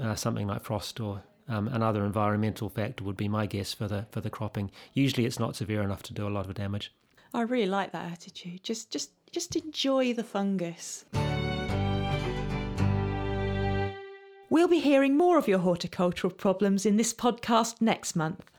uh, 0.00 0.14
something 0.14 0.46
like 0.46 0.62
frost 0.62 1.00
or 1.00 1.22
um, 1.48 1.68
another 1.68 2.04
environmental 2.04 2.68
factor 2.68 3.04
would 3.04 3.16
be 3.16 3.28
my 3.28 3.46
guess 3.46 3.72
for 3.72 3.88
the 3.88 4.06
for 4.10 4.20
the 4.20 4.30
cropping. 4.30 4.70
Usually, 4.94 5.26
it's 5.26 5.38
not 5.38 5.56
severe 5.56 5.82
enough 5.82 6.02
to 6.04 6.14
do 6.14 6.26
a 6.26 6.30
lot 6.30 6.46
of 6.46 6.54
damage. 6.54 6.92
I 7.34 7.42
really 7.42 7.66
like 7.66 7.92
that 7.92 8.12
attitude. 8.12 8.62
Just 8.62 8.90
just 8.90 9.10
just 9.30 9.56
enjoy 9.56 10.12
the 10.12 10.24
fungus. 10.24 11.04
We'll 14.50 14.68
be 14.68 14.80
hearing 14.80 15.16
more 15.16 15.38
of 15.38 15.48
your 15.48 15.60
horticultural 15.60 16.30
problems 16.30 16.84
in 16.84 16.98
this 16.98 17.14
podcast 17.14 17.80
next 17.80 18.14
month. 18.14 18.50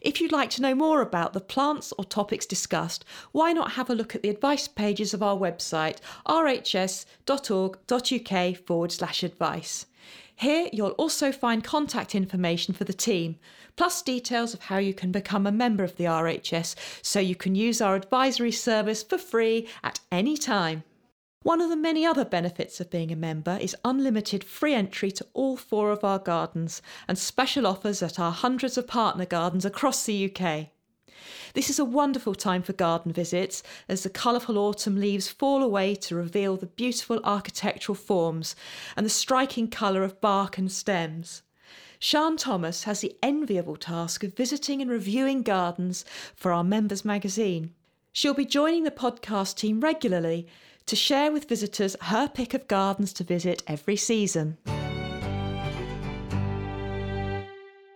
If 0.00 0.20
you'd 0.20 0.30
like 0.30 0.50
to 0.50 0.62
know 0.62 0.76
more 0.76 1.00
about 1.00 1.32
the 1.32 1.40
plants 1.40 1.92
or 1.98 2.04
topics 2.04 2.46
discussed, 2.46 3.04
why 3.32 3.52
not 3.52 3.72
have 3.72 3.90
a 3.90 3.94
look 3.96 4.14
at 4.14 4.22
the 4.22 4.28
advice 4.28 4.68
pages 4.68 5.12
of 5.12 5.22
our 5.22 5.36
website, 5.36 5.98
rhs.org.uk 6.28 7.16
forward 8.64 8.92
slash 8.92 9.24
advice. 9.24 9.86
Here 10.36 10.68
you'll 10.72 10.90
also 10.90 11.30
find 11.30 11.62
contact 11.62 12.14
information 12.14 12.74
for 12.74 12.84
the 12.84 12.92
team, 12.92 13.36
plus 13.76 14.02
details 14.02 14.52
of 14.52 14.62
how 14.62 14.78
you 14.78 14.92
can 14.92 15.12
become 15.12 15.46
a 15.46 15.52
member 15.52 15.84
of 15.84 15.96
the 15.96 16.04
RHS 16.04 16.74
so 17.02 17.20
you 17.20 17.36
can 17.36 17.54
use 17.54 17.80
our 17.80 17.94
advisory 17.94 18.52
service 18.52 19.02
for 19.02 19.18
free 19.18 19.68
at 19.82 20.00
any 20.10 20.36
time. 20.36 20.82
One 21.42 21.60
of 21.60 21.68
the 21.68 21.76
many 21.76 22.06
other 22.06 22.24
benefits 22.24 22.80
of 22.80 22.90
being 22.90 23.12
a 23.12 23.16
member 23.16 23.58
is 23.60 23.76
unlimited 23.84 24.42
free 24.42 24.74
entry 24.74 25.10
to 25.12 25.26
all 25.34 25.56
four 25.56 25.92
of 25.92 26.02
our 26.02 26.18
gardens 26.18 26.80
and 27.06 27.18
special 27.18 27.66
offers 27.66 28.02
at 28.02 28.18
our 28.18 28.32
hundreds 28.32 28.78
of 28.78 28.86
partner 28.86 29.26
gardens 29.26 29.64
across 29.64 30.04
the 30.04 30.30
UK. 30.30 30.68
This 31.54 31.70
is 31.70 31.78
a 31.78 31.84
wonderful 31.84 32.34
time 32.34 32.62
for 32.62 32.72
garden 32.72 33.12
visits 33.12 33.62
as 33.88 34.02
the 34.02 34.10
colourful 34.10 34.58
autumn 34.58 35.00
leaves 35.00 35.28
fall 35.28 35.62
away 35.62 35.94
to 35.96 36.14
reveal 36.14 36.56
the 36.56 36.66
beautiful 36.66 37.20
architectural 37.24 37.96
forms 37.96 38.56
and 38.96 39.04
the 39.04 39.10
striking 39.10 39.68
colour 39.68 40.02
of 40.02 40.20
bark 40.20 40.58
and 40.58 40.70
stems. 40.70 41.42
Sian 41.98 42.36
Thomas 42.36 42.84
has 42.84 43.00
the 43.00 43.16
enviable 43.22 43.76
task 43.76 44.22
of 44.24 44.36
visiting 44.36 44.82
and 44.82 44.90
reviewing 44.90 45.42
gardens 45.42 46.04
for 46.34 46.52
our 46.52 46.64
members 46.64 47.04
magazine. 47.04 47.72
She'll 48.12 48.34
be 48.34 48.44
joining 48.44 48.84
the 48.84 48.90
podcast 48.90 49.56
team 49.56 49.80
regularly 49.80 50.46
to 50.86 50.96
share 50.96 51.32
with 51.32 51.48
visitors 51.48 51.96
her 52.02 52.28
pick 52.28 52.52
of 52.52 52.68
gardens 52.68 53.12
to 53.14 53.24
visit 53.24 53.62
every 53.66 53.96
season. 53.96 54.58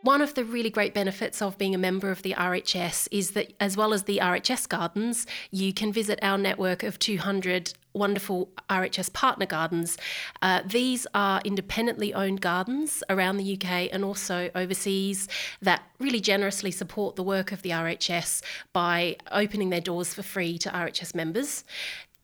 One 0.09 0.23
of 0.23 0.33
the 0.33 0.43
really 0.43 0.71
great 0.71 0.95
benefits 0.95 1.43
of 1.43 1.59
being 1.59 1.75
a 1.75 1.79
member 1.79 2.11
of 2.11 2.23
the 2.23 2.33
RHS 2.33 3.09
is 3.11 3.33
that, 3.33 3.53
as 3.61 3.77
well 3.77 3.93
as 3.93 4.05
the 4.05 4.21
RHS 4.23 4.67
gardens, 4.67 5.27
you 5.51 5.75
can 5.75 5.93
visit 5.93 6.19
our 6.23 6.39
network 6.39 6.83
of 6.83 6.99
200 6.99 7.75
wonderful 7.93 8.49
RHS 8.71 9.13
partner 9.13 9.45
gardens. 9.45 9.99
Uh, 10.41 10.63
these 10.65 11.07
are 11.13 11.43
independently 11.45 12.15
owned 12.15 12.41
gardens 12.41 13.03
around 13.11 13.37
the 13.37 13.53
UK 13.53 13.91
and 13.93 14.03
also 14.03 14.51
overseas 14.55 15.29
that 15.61 15.83
really 15.99 16.21
generously 16.21 16.71
support 16.71 17.17
the 17.17 17.23
work 17.23 17.53
of 17.53 17.61
the 17.61 17.71
RHS 17.71 18.43
by 18.73 19.17
opening 19.31 19.69
their 19.69 19.83
doors 19.83 20.15
for 20.15 20.23
free 20.23 20.57
to 20.57 20.71
RHS 20.71 21.15
members. 21.15 21.65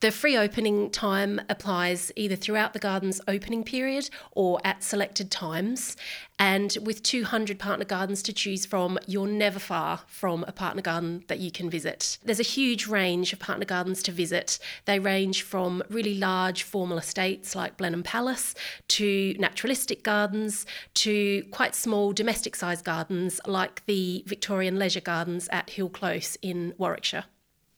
The 0.01 0.11
free 0.11 0.37
opening 0.37 0.91
time 0.91 1.41
applies 1.49 2.13
either 2.15 2.37
throughout 2.37 2.75
the 2.75 2.79
garden's 2.79 3.23
opening 3.27 3.65
period 3.65 4.11
or 4.33 4.61
at 4.63 4.83
selected 4.83 5.31
times. 5.31 5.97
And 6.39 6.77
with 6.83 7.03
200 7.03 7.59
partner 7.59 7.87
gardens 7.87 8.23
to 8.25 8.33
choose 8.33 8.67
from, 8.67 8.99
you're 9.07 9.27
never 9.27 9.59
far 9.59 10.01
from 10.07 10.45
a 10.47 10.53
partner 10.53 10.83
garden 10.83 11.25
that 11.29 11.39
you 11.39 11.51
can 11.51 11.71
visit. 11.71 12.19
There's 12.23 12.41
a 12.41 12.43
huge 12.43 12.87
range 12.87 13.33
of 13.33 13.39
partner 13.39 13.65
gardens 13.65 14.03
to 14.03 14.13
visit. 14.13 14.59
They 14.85 14.99
range 14.99 15.43
from 15.43 15.83
really 15.89 16.15
large 16.15 16.65
formal 16.65 16.99
estates 16.99 17.55
like 17.55 17.77
Blenheim 17.79 18.03
Palace 18.03 18.55
to 18.89 19.35
naturalistic 19.39 20.03
gardens 20.03 20.67
to 20.95 21.45
quite 21.51 21.75
small 21.75 22.13
domestic 22.13 22.57
sized 22.57 22.85
gardens 22.85 23.41
like 23.47 23.87
the 23.87 24.23
Victorian 24.27 24.79
Leisure 24.79 25.01
Gardens 25.01 25.49
at 25.51 25.71
Hill 25.71 25.89
Close 25.89 26.37
in 26.43 26.75
Warwickshire. 26.77 27.25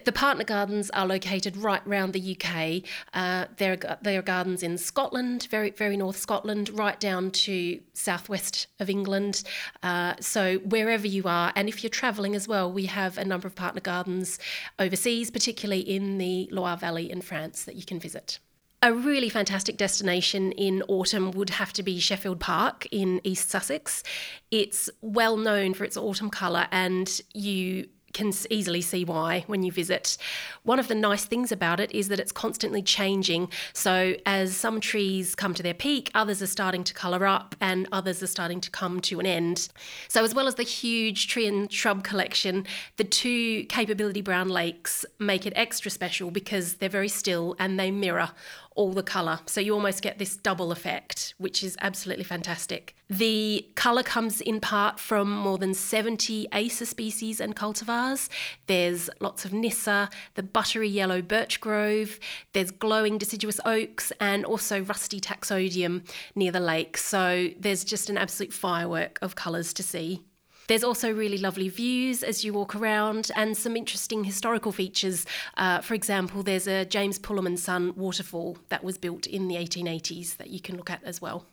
The 0.06 0.12
partner 0.12 0.44
gardens 0.44 0.88
are 0.90 1.04
located 1.04 1.56
right 1.56 1.84
round 1.84 2.12
the 2.12 2.36
UK. 2.36 2.88
Uh, 3.12 3.46
there, 3.56 3.72
are, 3.72 3.98
there 4.02 4.20
are 4.20 4.22
gardens 4.22 4.62
in 4.62 4.78
Scotland, 4.78 5.48
very 5.50 5.70
very 5.70 5.96
north 5.96 6.16
Scotland, 6.16 6.70
right 6.70 6.98
down 7.00 7.32
to 7.32 7.80
southwest 7.92 8.68
of 8.78 8.88
England. 8.88 9.42
Uh, 9.82 10.14
so 10.20 10.58
wherever 10.58 11.08
you 11.08 11.24
are, 11.24 11.52
and 11.56 11.68
if 11.68 11.82
you're 11.82 11.90
travelling 11.90 12.36
as 12.36 12.46
well, 12.46 12.70
we 12.70 12.86
have 12.86 13.18
a 13.18 13.24
number 13.24 13.48
of 13.48 13.56
partner 13.56 13.80
gardens 13.80 14.38
overseas, 14.78 15.28
particularly 15.32 15.80
in 15.80 16.18
the 16.18 16.48
Loire 16.52 16.76
Valley 16.76 17.10
in 17.10 17.20
France, 17.20 17.64
that 17.64 17.74
you 17.74 17.84
can 17.84 17.98
visit. 17.98 18.38
A 18.82 18.92
really 18.92 19.28
fantastic 19.28 19.76
destination 19.76 20.52
in 20.52 20.84
autumn 20.86 21.32
would 21.32 21.50
have 21.50 21.72
to 21.72 21.82
be 21.82 21.98
Sheffield 21.98 22.38
Park 22.38 22.86
in 22.92 23.20
East 23.24 23.50
Sussex. 23.50 24.04
It's 24.52 24.88
well 25.00 25.36
known 25.36 25.74
for 25.74 25.82
its 25.82 25.96
autumn 25.96 26.30
colour, 26.30 26.68
and 26.70 27.20
you 27.34 27.88
can 28.12 28.32
easily 28.50 28.80
see 28.80 29.04
why 29.04 29.44
when 29.46 29.62
you 29.62 29.70
visit. 29.70 30.16
One 30.62 30.78
of 30.78 30.88
the 30.88 30.94
nice 30.94 31.24
things 31.24 31.52
about 31.52 31.80
it 31.80 31.92
is 31.92 32.08
that 32.08 32.18
it's 32.18 32.32
constantly 32.32 32.82
changing. 32.82 33.50
So, 33.72 34.14
as 34.24 34.56
some 34.56 34.80
trees 34.80 35.34
come 35.34 35.54
to 35.54 35.62
their 35.62 35.74
peak, 35.74 36.10
others 36.14 36.40
are 36.40 36.46
starting 36.46 36.84
to 36.84 36.94
colour 36.94 37.26
up 37.26 37.54
and 37.60 37.88
others 37.92 38.22
are 38.22 38.26
starting 38.26 38.60
to 38.62 38.70
come 38.70 39.00
to 39.00 39.20
an 39.20 39.26
end. 39.26 39.68
So, 40.08 40.24
as 40.24 40.34
well 40.34 40.46
as 40.46 40.54
the 40.54 40.62
huge 40.62 41.28
tree 41.28 41.46
and 41.46 41.70
shrub 41.70 42.04
collection, 42.04 42.66
the 42.96 43.04
two 43.04 43.64
capability 43.64 44.22
brown 44.22 44.48
lakes 44.48 45.04
make 45.18 45.46
it 45.46 45.52
extra 45.56 45.90
special 45.90 46.30
because 46.30 46.74
they're 46.74 46.88
very 46.88 47.08
still 47.08 47.54
and 47.58 47.78
they 47.78 47.90
mirror 47.90 48.30
all 48.76 48.92
the 48.92 49.02
colour. 49.02 49.40
So 49.46 49.60
you 49.60 49.74
almost 49.74 50.02
get 50.02 50.18
this 50.18 50.36
double 50.36 50.70
effect, 50.70 51.34
which 51.38 51.64
is 51.64 51.76
absolutely 51.80 52.24
fantastic. 52.24 52.94
The 53.08 53.66
colour 53.74 54.02
comes 54.02 54.40
in 54.40 54.60
part 54.60 55.00
from 55.00 55.30
more 55.30 55.58
than 55.58 55.74
70 55.74 56.48
Acer 56.52 56.86
species 56.86 57.40
and 57.40 57.56
cultivars. 57.56 58.28
There's 58.66 59.10
lots 59.20 59.44
of 59.44 59.52
Nyssa, 59.52 60.10
the 60.34 60.42
buttery 60.42 60.88
yellow 60.88 61.22
birch 61.22 61.60
grove, 61.60 62.18
there's 62.52 62.70
glowing 62.70 63.18
deciduous 63.18 63.60
oaks, 63.64 64.12
and 64.20 64.44
also 64.44 64.82
rusty 64.82 65.20
taxodium 65.20 66.04
near 66.34 66.52
the 66.52 66.60
lake. 66.60 66.96
So 66.96 67.48
there's 67.58 67.84
just 67.84 68.10
an 68.10 68.18
absolute 68.18 68.52
firework 68.52 69.18
of 69.22 69.34
colours 69.34 69.72
to 69.74 69.82
see. 69.82 70.22
There's 70.68 70.84
also 70.84 71.12
really 71.12 71.38
lovely 71.38 71.68
views 71.68 72.22
as 72.22 72.44
you 72.44 72.52
walk 72.52 72.74
around 72.74 73.30
and 73.36 73.56
some 73.56 73.76
interesting 73.76 74.24
historical 74.24 74.72
features. 74.72 75.26
Uh, 75.56 75.80
for 75.80 75.94
example, 75.94 76.42
there's 76.42 76.66
a 76.66 76.84
James 76.84 77.18
Pulham 77.18 77.46
and 77.46 77.58
Son 77.58 77.92
waterfall 77.96 78.58
that 78.68 78.82
was 78.82 78.98
built 78.98 79.26
in 79.26 79.48
the 79.48 79.56
1880s 79.56 80.36
that 80.38 80.50
you 80.50 80.60
can 80.60 80.76
look 80.76 80.90
at 80.90 81.02
as 81.04 81.20
well. 81.20 81.46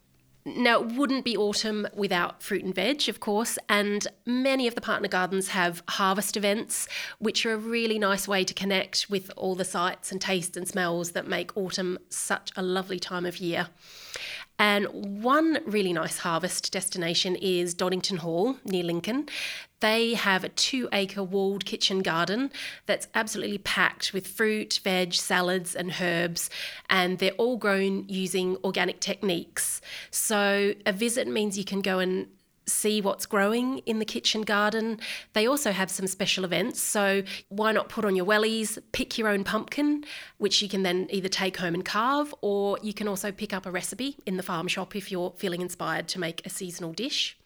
Now, 0.45 0.82
it 0.82 0.91
wouldn't 0.91 1.23
be 1.23 1.38
autumn 1.38 1.88
without 1.93 2.43
fruit 2.43 2.65
and 2.65 2.76
veg, 2.76 3.08
of 3.08 3.21
course, 3.21 3.58
and 3.69 4.06
many 4.26 4.67
of 4.67 4.76
the 4.76 4.82
partner 4.82 5.08
gardens 5.08 5.49
have 5.49 5.82
harvest 5.88 6.36
events, 6.36 6.89
which 7.19 7.45
are 7.45 7.54
a 7.54 7.58
really 7.58 7.97
nice 7.97 8.28
way 8.28 8.43
to 8.43 8.54
connect 8.54 9.10
with 9.10 9.32
all 9.38 9.56
the 9.56 9.63
sights 9.63 10.12
and 10.12 10.19
tastes 10.19 10.58
and 10.58 10.67
smells 10.67 11.12
that 11.12 11.28
make 11.28 11.56
autumn 11.56 11.97
such 12.10 12.52
a 12.58 12.62
lovely 12.62 12.99
time 12.99 13.26
of 13.26 13.38
year. 13.38 13.67
And 14.60 14.88
one 15.24 15.60
really 15.66 15.94
nice 15.94 16.20
harvest 16.20 16.72
destination 16.72 17.36
is 17.36 17.74
Doddington 17.74 18.20
Hall 18.20 18.58
near 18.63 18.84
Lincoln. 18.84 19.28
They 19.80 20.13
have 20.13 20.44
a 20.44 20.50
two 20.50 20.88
acre 20.94 21.24
walled 21.24 21.66
kitchen 21.66 22.00
garden 22.00 22.52
that's 22.86 23.08
absolutely 23.16 23.58
packed 23.58 24.13
with 24.13 24.28
fruit, 24.28 24.80
veg, 24.84 25.13
salads, 25.13 25.76
and 25.76 25.96
herbs, 26.00 26.50
and 26.89 27.20
they're 27.20 27.32
all 27.32 27.58
grown 27.58 28.06
using 28.08 28.56
organic 28.63 29.02
techniques. 29.02 29.82
So, 30.10 30.74
a 30.86 30.94
visit 30.94 31.28
means 31.28 31.58
you 31.58 31.66
can 31.66 31.82
go 31.82 32.00
and 32.00 32.28
see 32.65 33.02
what's 33.02 33.26
growing 33.26 33.80
in 33.80 33.99
the 33.99 34.06
kitchen 34.06 34.41
garden. 34.41 34.99
They 35.34 35.47
also 35.47 35.71
have 35.71 35.91
some 35.91 36.08
special 36.08 36.45
events, 36.45 36.82
so 36.82 37.23
why 37.49 37.71
not 37.71 37.89
put 37.89 38.06
on 38.06 38.15
your 38.15 38.26
wellies, 38.26 38.78
pick 38.91 39.17
your 39.17 39.28
own 39.28 39.43
pumpkin, 39.43 40.04
which 40.38 40.62
you 40.62 40.69
can 40.69 40.84
then 40.84 41.08
either 41.10 41.30
take 41.30 41.58
home 41.58 41.73
and 41.73 41.86
carve, 41.86 42.34
or 42.41 42.78
you 42.82 42.93
can 42.93 43.08
also 43.08 43.32
pick 43.32 43.54
up 43.54 43.65
a 43.65 43.71
recipe 43.71 44.17
in 44.26 44.38
the 44.38 44.43
farm 44.43 44.67
shop 44.67 44.95
if 44.95 45.12
you're 45.12 45.34
feeling 45.38 45.62
inspired 45.62 46.08
to 46.10 46.19
make 46.19 46.45
a 46.45 46.49
seasonal 46.49 46.93
dish. 46.93 47.38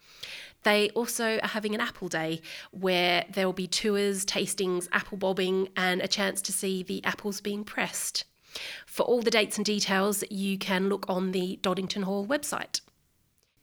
They 0.63 0.89
also 0.89 1.39
are 1.41 1.47
having 1.47 1.75
an 1.75 1.82
apple 1.82 2.10
day 2.10 2.41
where 2.71 3.25
there 3.32 3.45
will 3.45 3.53
be 3.53 3.67
tours, 3.67 4.25
tastings, 4.25 4.88
apple 4.91 5.17
bobbing, 5.17 5.69
and 5.77 6.01
a 6.01 6.08
chance 6.08 6.41
to 6.43 6.51
see 6.51 6.84
the 6.84 7.03
apples 7.06 7.41
being 7.41 7.63
pressed. 7.63 8.25
For 8.86 9.03
all 9.03 9.21
the 9.21 9.32
dates 9.32 9.58
and 9.58 9.65
details, 9.65 10.23
you 10.30 10.58
can 10.58 10.89
look 10.89 11.06
on 11.08 11.32
the 11.32 11.60
Doddington 11.62 12.03
Hall 12.03 12.25
website. 12.25 12.82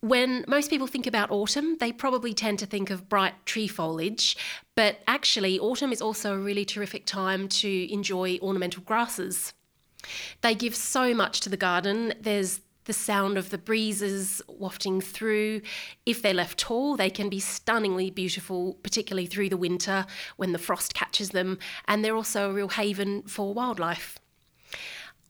When 0.04 0.44
most 0.46 0.68
people 0.68 0.86
think 0.86 1.06
about 1.06 1.30
autumn, 1.30 1.78
they 1.80 1.90
probably 1.90 2.34
tend 2.34 2.58
to 2.58 2.66
think 2.66 2.90
of 2.90 3.08
bright 3.08 3.46
tree 3.46 3.66
foliage, 3.66 4.36
but 4.74 4.98
actually, 5.08 5.58
autumn 5.58 5.92
is 5.92 6.02
also 6.02 6.34
a 6.34 6.38
really 6.38 6.66
terrific 6.66 7.06
time 7.06 7.48
to 7.48 7.90
enjoy 7.90 8.38
ornamental 8.42 8.82
grasses. 8.82 9.54
They 10.42 10.54
give 10.54 10.74
so 10.74 11.14
much 11.14 11.40
to 11.40 11.48
the 11.48 11.56
garden. 11.56 12.12
There's 12.20 12.60
the 12.84 12.92
sound 12.92 13.38
of 13.38 13.48
the 13.48 13.56
breezes 13.56 14.42
wafting 14.46 15.00
through. 15.00 15.62
If 16.04 16.20
they're 16.20 16.34
left 16.34 16.58
tall, 16.58 16.96
they 16.96 17.08
can 17.08 17.30
be 17.30 17.40
stunningly 17.40 18.10
beautiful, 18.10 18.74
particularly 18.82 19.24
through 19.24 19.48
the 19.48 19.56
winter 19.56 20.04
when 20.36 20.52
the 20.52 20.58
frost 20.58 20.92
catches 20.92 21.30
them, 21.30 21.58
and 21.88 22.04
they're 22.04 22.14
also 22.14 22.50
a 22.50 22.52
real 22.52 22.68
haven 22.68 23.22
for 23.22 23.54
wildlife. 23.54 24.18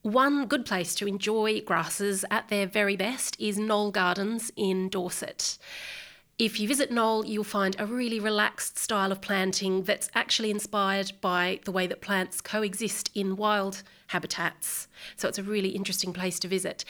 One 0.04 0.44
good 0.44 0.66
place 0.66 0.94
to 0.96 1.06
enjoy 1.06 1.62
grasses 1.62 2.26
at 2.30 2.50
their 2.50 2.66
very 2.66 2.94
best 2.94 3.40
is 3.40 3.56
Knoll 3.56 3.90
Gardens 3.90 4.52
in 4.54 4.90
Dorset. 4.90 5.56
If 6.36 6.58
you 6.58 6.66
visit 6.66 6.90
Knoll, 6.90 7.24
you'll 7.26 7.44
find 7.44 7.76
a 7.78 7.86
really 7.86 8.18
relaxed 8.18 8.76
style 8.76 9.12
of 9.12 9.20
planting 9.20 9.84
that's 9.84 10.10
actually 10.16 10.50
inspired 10.50 11.12
by 11.20 11.60
the 11.64 11.70
way 11.70 11.86
that 11.86 12.00
plants 12.00 12.40
coexist 12.40 13.08
in 13.14 13.36
wild 13.36 13.84
habitats. 14.08 14.88
So 15.14 15.28
it's 15.28 15.38
a 15.38 15.44
really 15.44 15.68
interesting 15.68 16.12
place 16.12 16.40
to 16.40 16.48
visit. 16.48 16.84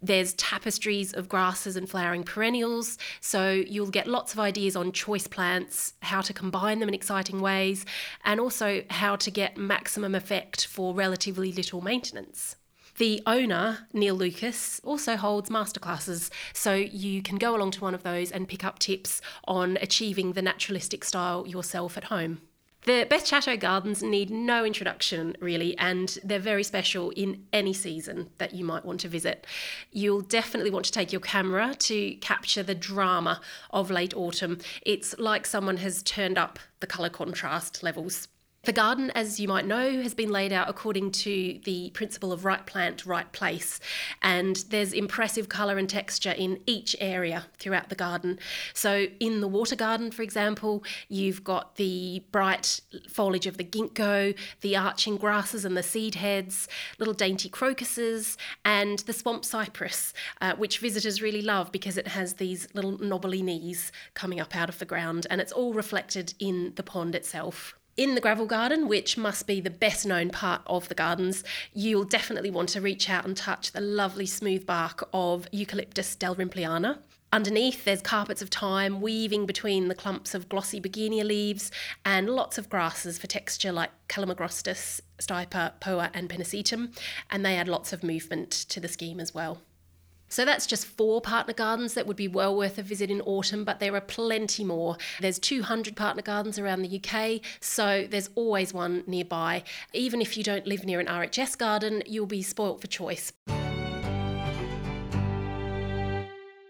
There's 0.00 0.32
tapestries 0.32 1.12
of 1.12 1.28
grasses 1.28 1.76
and 1.76 1.86
flowering 1.86 2.22
perennials, 2.22 2.96
so 3.20 3.50
you'll 3.50 3.90
get 3.90 4.06
lots 4.06 4.32
of 4.32 4.38
ideas 4.40 4.76
on 4.76 4.92
choice 4.92 5.26
plants, 5.26 5.92
how 6.00 6.22
to 6.22 6.32
combine 6.32 6.78
them 6.78 6.88
in 6.88 6.94
exciting 6.94 7.42
ways, 7.42 7.84
and 8.24 8.40
also 8.40 8.82
how 8.88 9.14
to 9.16 9.30
get 9.30 9.58
maximum 9.58 10.14
effect 10.14 10.66
for 10.66 10.94
relatively 10.94 11.52
little 11.52 11.82
maintenance. 11.82 12.56
The 12.98 13.22
owner, 13.26 13.86
Neil 13.92 14.14
Lucas, 14.14 14.80
also 14.82 15.16
holds 15.16 15.50
masterclasses, 15.50 16.30
so 16.54 16.74
you 16.74 17.20
can 17.22 17.36
go 17.36 17.54
along 17.54 17.72
to 17.72 17.80
one 17.82 17.94
of 17.94 18.02
those 18.02 18.32
and 18.32 18.48
pick 18.48 18.64
up 18.64 18.78
tips 18.78 19.20
on 19.44 19.76
achieving 19.82 20.32
the 20.32 20.40
naturalistic 20.40 21.04
style 21.04 21.46
yourself 21.46 21.98
at 21.98 22.04
home. 22.04 22.40
The 22.86 23.04
Beth 23.10 23.26
Chatto 23.26 23.56
Gardens 23.56 24.02
need 24.02 24.30
no 24.30 24.64
introduction, 24.64 25.36
really, 25.40 25.76
and 25.76 26.18
they're 26.22 26.38
very 26.38 26.62
special 26.62 27.10
in 27.10 27.44
any 27.52 27.72
season 27.72 28.30
that 28.38 28.54
you 28.54 28.64
might 28.64 28.84
want 28.84 29.00
to 29.00 29.08
visit. 29.08 29.44
You'll 29.90 30.20
definitely 30.20 30.70
want 30.70 30.86
to 30.86 30.92
take 30.92 31.10
your 31.10 31.20
camera 31.20 31.74
to 31.74 32.14
capture 32.16 32.62
the 32.62 32.76
drama 32.76 33.40
of 33.72 33.90
late 33.90 34.14
autumn. 34.14 34.60
It's 34.82 35.18
like 35.18 35.46
someone 35.46 35.78
has 35.78 36.02
turned 36.02 36.38
up 36.38 36.60
the 36.78 36.86
colour 36.86 37.10
contrast 37.10 37.82
levels. 37.82 38.28
The 38.66 38.72
garden, 38.72 39.12
as 39.12 39.38
you 39.38 39.46
might 39.46 39.64
know, 39.64 40.02
has 40.02 40.12
been 40.12 40.30
laid 40.30 40.52
out 40.52 40.68
according 40.68 41.12
to 41.12 41.60
the 41.62 41.90
principle 41.90 42.32
of 42.32 42.44
right 42.44 42.66
plant, 42.66 43.06
right 43.06 43.30
place. 43.30 43.78
And 44.22 44.56
there's 44.70 44.92
impressive 44.92 45.48
colour 45.48 45.78
and 45.78 45.88
texture 45.88 46.32
in 46.32 46.58
each 46.66 46.96
area 46.98 47.44
throughout 47.58 47.90
the 47.90 47.94
garden. 47.94 48.40
So, 48.74 49.06
in 49.20 49.40
the 49.40 49.46
water 49.46 49.76
garden, 49.76 50.10
for 50.10 50.22
example, 50.22 50.82
you've 51.08 51.44
got 51.44 51.76
the 51.76 52.24
bright 52.32 52.80
foliage 53.08 53.46
of 53.46 53.56
the 53.56 53.62
ginkgo, 53.62 54.36
the 54.62 54.76
arching 54.76 55.16
grasses 55.16 55.64
and 55.64 55.76
the 55.76 55.84
seed 55.84 56.16
heads, 56.16 56.66
little 56.98 57.14
dainty 57.14 57.48
crocuses, 57.48 58.36
and 58.64 58.98
the 59.00 59.12
swamp 59.12 59.44
cypress, 59.44 60.12
uh, 60.40 60.56
which 60.56 60.80
visitors 60.80 61.22
really 61.22 61.42
love 61.42 61.70
because 61.70 61.96
it 61.96 62.08
has 62.08 62.34
these 62.34 62.66
little 62.74 62.98
knobbly 62.98 63.42
knees 63.42 63.92
coming 64.14 64.40
up 64.40 64.56
out 64.56 64.68
of 64.68 64.80
the 64.80 64.84
ground 64.84 65.24
and 65.30 65.40
it's 65.40 65.52
all 65.52 65.72
reflected 65.72 66.34
in 66.40 66.72
the 66.74 66.82
pond 66.82 67.14
itself 67.14 67.76
in 67.96 68.14
the 68.14 68.20
gravel 68.20 68.46
garden, 68.46 68.88
which 68.88 69.16
must 69.16 69.46
be 69.46 69.60
the 69.60 69.70
best 69.70 70.04
known 70.04 70.30
part 70.30 70.62
of 70.66 70.88
the 70.88 70.94
gardens, 70.94 71.42
you'll 71.72 72.04
definitely 72.04 72.50
want 72.50 72.68
to 72.70 72.80
reach 72.80 73.08
out 73.08 73.24
and 73.24 73.36
touch 73.36 73.72
the 73.72 73.80
lovely 73.80 74.26
smooth 74.26 74.66
bark 74.66 75.08
of 75.12 75.48
Eucalyptus 75.50 76.14
dalrympleana. 76.16 76.98
Underneath, 77.32 77.84
there's 77.84 78.02
carpets 78.02 78.40
of 78.40 78.50
thyme 78.50 79.00
weaving 79.00 79.46
between 79.46 79.88
the 79.88 79.94
clumps 79.94 80.34
of 80.34 80.48
glossy 80.48 80.80
bergenia 80.80 81.24
leaves 81.24 81.70
and 82.04 82.30
lots 82.30 82.56
of 82.56 82.70
grasses 82.70 83.18
for 83.18 83.26
texture 83.26 83.72
like 83.72 83.90
Calamagrostis, 84.08 85.00
Stipa, 85.18 85.72
Poa, 85.80 86.10
and 86.14 86.28
Pennisetum, 86.28 86.96
and 87.30 87.44
they 87.44 87.56
add 87.56 87.68
lots 87.68 87.92
of 87.92 88.04
movement 88.04 88.50
to 88.50 88.78
the 88.78 88.88
scheme 88.88 89.18
as 89.18 89.34
well. 89.34 89.60
So 90.28 90.44
that's 90.44 90.66
just 90.66 90.86
four 90.86 91.20
partner 91.20 91.54
gardens 91.54 91.94
that 91.94 92.06
would 92.06 92.16
be 92.16 92.28
well 92.28 92.56
worth 92.56 92.78
a 92.78 92.82
visit 92.82 93.10
in 93.10 93.20
autumn, 93.22 93.64
but 93.64 93.80
there 93.80 93.94
are 93.94 94.00
plenty 94.00 94.64
more. 94.64 94.96
There's 95.20 95.38
200 95.38 95.94
partner 95.96 96.22
gardens 96.22 96.58
around 96.58 96.82
the 96.82 97.00
UK, 97.00 97.40
so 97.60 98.06
there's 98.08 98.30
always 98.34 98.74
one 98.74 99.04
nearby. 99.06 99.62
Even 99.92 100.20
if 100.20 100.36
you 100.36 100.42
don't 100.42 100.66
live 100.66 100.84
near 100.84 101.00
an 101.00 101.06
RHS 101.06 101.56
garden, 101.56 102.02
you'll 102.06 102.26
be 102.26 102.42
spoilt 102.42 102.80
for 102.80 102.86
choice. 102.86 103.32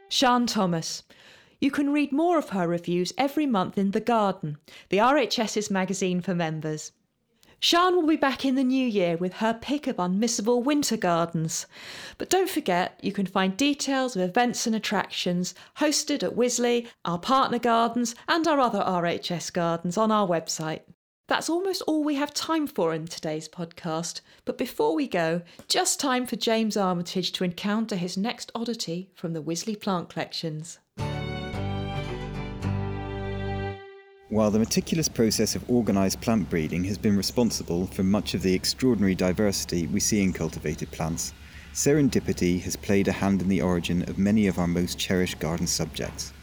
Sian 0.08 0.46
Thomas. 0.46 1.02
You 1.60 1.70
can 1.70 1.92
read 1.92 2.12
more 2.12 2.38
of 2.38 2.50
her 2.50 2.68
reviews 2.68 3.12
every 3.16 3.46
month 3.46 3.78
in 3.78 3.92
The 3.92 4.00
Garden, 4.00 4.58
the 4.90 4.98
RHS's 4.98 5.70
magazine 5.70 6.20
for 6.20 6.34
members. 6.34 6.92
Sian 7.60 7.96
will 7.96 8.06
be 8.06 8.16
back 8.16 8.44
in 8.44 8.54
the 8.54 8.62
new 8.62 8.86
year 8.86 9.16
with 9.16 9.34
her 9.34 9.54
pick 9.54 9.86
of 9.86 9.96
unmissable 9.96 10.62
winter 10.62 10.96
gardens. 10.96 11.66
But 12.18 12.28
don't 12.28 12.50
forget, 12.50 12.98
you 13.02 13.12
can 13.12 13.26
find 13.26 13.56
details 13.56 14.14
of 14.14 14.22
events 14.22 14.66
and 14.66 14.76
attractions 14.76 15.54
hosted 15.78 16.22
at 16.22 16.36
Wisley, 16.36 16.86
our 17.04 17.18
partner 17.18 17.58
gardens, 17.58 18.14
and 18.28 18.46
our 18.46 18.60
other 18.60 18.80
RHS 18.80 19.52
gardens 19.52 19.96
on 19.96 20.12
our 20.12 20.28
website. 20.28 20.82
That's 21.28 21.50
almost 21.50 21.82
all 21.82 22.04
we 22.04 22.14
have 22.14 22.32
time 22.32 22.68
for 22.68 22.94
in 22.94 23.06
today's 23.06 23.48
podcast. 23.48 24.20
But 24.44 24.58
before 24.58 24.94
we 24.94 25.08
go, 25.08 25.42
just 25.66 25.98
time 25.98 26.24
for 26.26 26.36
James 26.36 26.76
Armitage 26.76 27.32
to 27.32 27.44
encounter 27.44 27.96
his 27.96 28.16
next 28.16 28.52
oddity 28.54 29.10
from 29.14 29.32
the 29.32 29.42
Wisley 29.42 29.80
plant 29.80 30.08
collections. 30.08 30.78
While 34.36 34.50
the 34.50 34.58
meticulous 34.58 35.08
process 35.08 35.56
of 35.56 35.70
organised 35.70 36.20
plant 36.20 36.50
breeding 36.50 36.84
has 36.84 36.98
been 36.98 37.16
responsible 37.16 37.86
for 37.86 38.02
much 38.02 38.34
of 38.34 38.42
the 38.42 38.52
extraordinary 38.52 39.14
diversity 39.14 39.86
we 39.86 39.98
see 39.98 40.22
in 40.22 40.34
cultivated 40.34 40.90
plants, 40.90 41.32
serendipity 41.72 42.60
has 42.60 42.76
played 42.76 43.08
a 43.08 43.12
hand 43.12 43.40
in 43.40 43.48
the 43.48 43.62
origin 43.62 44.02
of 44.02 44.18
many 44.18 44.46
of 44.46 44.58
our 44.58 44.66
most 44.66 44.98
cherished 44.98 45.38
garden 45.38 45.66
subjects. 45.66 46.34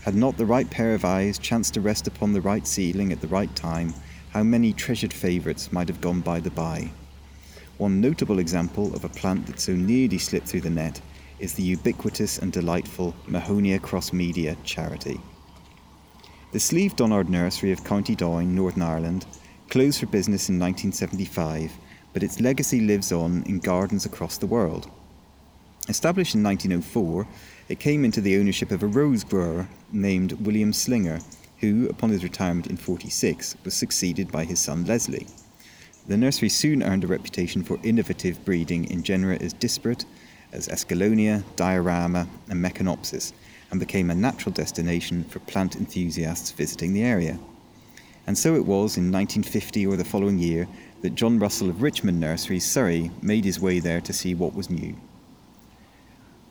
Had 0.00 0.14
not 0.14 0.38
the 0.38 0.46
right 0.46 0.70
pair 0.70 0.94
of 0.94 1.04
eyes 1.04 1.38
chanced 1.38 1.74
to 1.74 1.82
rest 1.82 2.06
upon 2.06 2.32
the 2.32 2.40
right 2.40 2.66
seedling 2.66 3.12
at 3.12 3.20
the 3.20 3.28
right 3.28 3.54
time, 3.54 3.92
how 4.30 4.42
many 4.42 4.72
treasured 4.72 5.12
favourites 5.12 5.70
might 5.70 5.88
have 5.88 6.00
gone 6.00 6.22
by 6.22 6.40
the 6.40 6.50
by. 6.50 6.90
One 7.76 8.00
notable 8.00 8.38
example 8.38 8.94
of 8.94 9.04
a 9.04 9.10
plant 9.10 9.46
that 9.48 9.60
so 9.60 9.74
nearly 9.74 10.16
slipped 10.16 10.48
through 10.48 10.62
the 10.62 10.70
net 10.70 11.02
is 11.38 11.52
the 11.52 11.64
ubiquitous 11.64 12.38
and 12.38 12.50
delightful 12.50 13.14
Mahonia 13.28 13.78
cross 13.78 14.10
media 14.10 14.56
charity. 14.64 15.20
The 16.52 16.60
Slieve 16.60 16.94
Donard 16.94 17.28
Nursery 17.28 17.72
of 17.72 17.82
County 17.82 18.14
Down, 18.14 18.54
Northern 18.54 18.82
Ireland, 18.82 19.26
closed 19.68 19.98
for 19.98 20.06
business 20.06 20.48
in 20.48 20.60
1975, 20.60 21.72
but 22.12 22.22
its 22.22 22.40
legacy 22.40 22.80
lives 22.80 23.10
on 23.10 23.42
in 23.46 23.58
gardens 23.58 24.06
across 24.06 24.38
the 24.38 24.46
world. 24.46 24.88
Established 25.88 26.36
in 26.36 26.44
1904, 26.44 27.26
it 27.68 27.80
came 27.80 28.04
into 28.04 28.20
the 28.20 28.38
ownership 28.38 28.70
of 28.70 28.84
a 28.84 28.86
rose 28.86 29.24
grower 29.24 29.68
named 29.92 30.32
William 30.34 30.72
Slinger, 30.72 31.18
who, 31.58 31.88
upon 31.88 32.10
his 32.10 32.22
retirement 32.22 32.68
in 32.68 32.76
46, 32.76 33.56
was 33.64 33.74
succeeded 33.74 34.30
by 34.30 34.44
his 34.44 34.60
son 34.60 34.84
Leslie. 34.86 35.26
The 36.06 36.16
nursery 36.16 36.48
soon 36.48 36.84
earned 36.84 37.02
a 37.02 37.08
reputation 37.08 37.64
for 37.64 37.80
innovative 37.82 38.44
breeding 38.44 38.84
in 38.84 39.02
genera 39.02 39.36
as 39.40 39.52
disparate 39.52 40.04
as 40.52 40.68
Escallonia, 40.68 41.42
Dierama, 41.56 42.28
and 42.48 42.64
Meconopsis, 42.64 43.32
and 43.70 43.80
became 43.80 44.10
a 44.10 44.14
natural 44.14 44.52
destination 44.52 45.24
for 45.24 45.40
plant 45.40 45.76
enthusiasts 45.76 46.50
visiting 46.50 46.92
the 46.92 47.02
area. 47.02 47.38
And 48.26 48.36
so 48.36 48.54
it 48.54 48.64
was 48.64 48.96
in 48.96 49.12
1950 49.12 49.86
or 49.86 49.96
the 49.96 50.04
following 50.04 50.38
year 50.38 50.66
that 51.02 51.14
John 51.14 51.38
Russell 51.38 51.68
of 51.68 51.82
Richmond 51.82 52.18
Nursery, 52.18 52.58
Surrey, 52.58 53.10
made 53.22 53.44
his 53.44 53.60
way 53.60 53.78
there 53.78 54.00
to 54.00 54.12
see 54.12 54.34
what 54.34 54.54
was 54.54 54.70
new. 54.70 54.96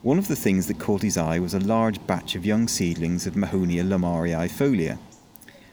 One 0.01 0.19
of 0.19 0.27
the 0.27 0.35
things 0.35 0.67
that 0.67 0.79
caught 0.79 1.01
his 1.01 1.17
eye 1.17 1.39
was 1.39 1.53
a 1.53 1.59
large 1.59 2.05
batch 2.05 2.35
of 2.35 2.45
young 2.45 2.67
seedlings 2.67 3.25
of 3.25 3.33
Mahonia 3.33 3.83
lomariifolia. 3.83 4.97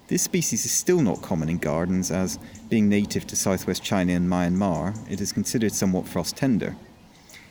This 0.09 0.22
species 0.22 0.64
is 0.64 0.72
still 0.72 1.00
not 1.00 1.22
common 1.22 1.48
in 1.48 1.59
gardens 1.59 2.11
as, 2.11 2.38
being 2.68 2.88
native 2.88 3.26
to 3.28 3.37
southwest 3.37 3.83
China 3.83 4.14
and 4.14 4.28
Myanmar, 4.28 4.96
it 5.11 5.20
is 5.20 5.33
considered 5.33 5.72
somewhat 5.72 6.09
frost 6.09 6.37
tender. 6.37 6.74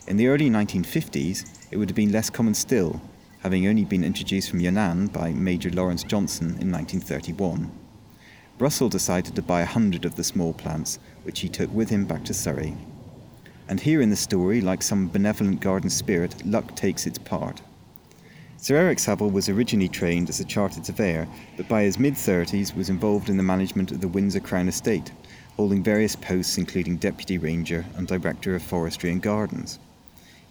In 0.07 0.17
the 0.17 0.27
early 0.27 0.49
1950s, 0.49 1.67
it 1.71 1.77
would 1.77 1.89
have 1.89 1.95
been 1.95 2.11
less 2.11 2.29
common 2.29 2.55
still, 2.55 2.99
having 3.41 3.67
only 3.67 3.85
been 3.85 4.03
introduced 4.03 4.49
from 4.49 4.59
Yunnan 4.59 5.07
by 5.07 5.31
Major 5.31 5.71
Lawrence 5.71 6.03
Johnston 6.03 6.49
in 6.59 6.71
1931. 6.71 7.71
Russell 8.59 8.89
decided 8.89 9.35
to 9.35 9.41
buy 9.41 9.61
a 9.61 9.65
hundred 9.65 10.05
of 10.05 10.15
the 10.15 10.23
small 10.23 10.53
plants, 10.53 10.99
which 11.23 11.39
he 11.39 11.49
took 11.49 11.73
with 11.73 11.89
him 11.89 12.05
back 12.05 12.23
to 12.25 12.33
Surrey. 12.33 12.77
And 13.67 13.79
here 13.79 14.01
in 14.01 14.11
the 14.11 14.15
story, 14.15 14.61
like 14.61 14.83
some 14.83 15.07
benevolent 15.07 15.59
garden 15.59 15.89
spirit, 15.89 16.45
luck 16.45 16.75
takes 16.75 17.07
its 17.07 17.17
part. 17.17 17.61
Sir 18.57 18.75
Eric 18.75 18.99
Savill 18.99 19.31
was 19.31 19.49
originally 19.49 19.89
trained 19.89 20.29
as 20.29 20.39
a 20.39 20.45
chartered 20.45 20.85
surveyor, 20.85 21.27
but 21.57 21.67
by 21.67 21.81
his 21.81 21.97
mid 21.97 22.13
30s 22.13 22.75
was 22.75 22.89
involved 22.91 23.27
in 23.27 23.37
the 23.37 23.43
management 23.43 23.91
of 23.91 24.01
the 24.01 24.07
Windsor 24.07 24.39
Crown 24.39 24.67
Estate, 24.67 25.11
holding 25.55 25.81
various 25.81 26.15
posts 26.15 26.59
including 26.59 26.97
Deputy 26.97 27.39
Ranger 27.39 27.85
and 27.95 28.07
Director 28.07 28.53
of 28.53 28.61
Forestry 28.61 29.09
and 29.09 29.19
Gardens. 29.19 29.79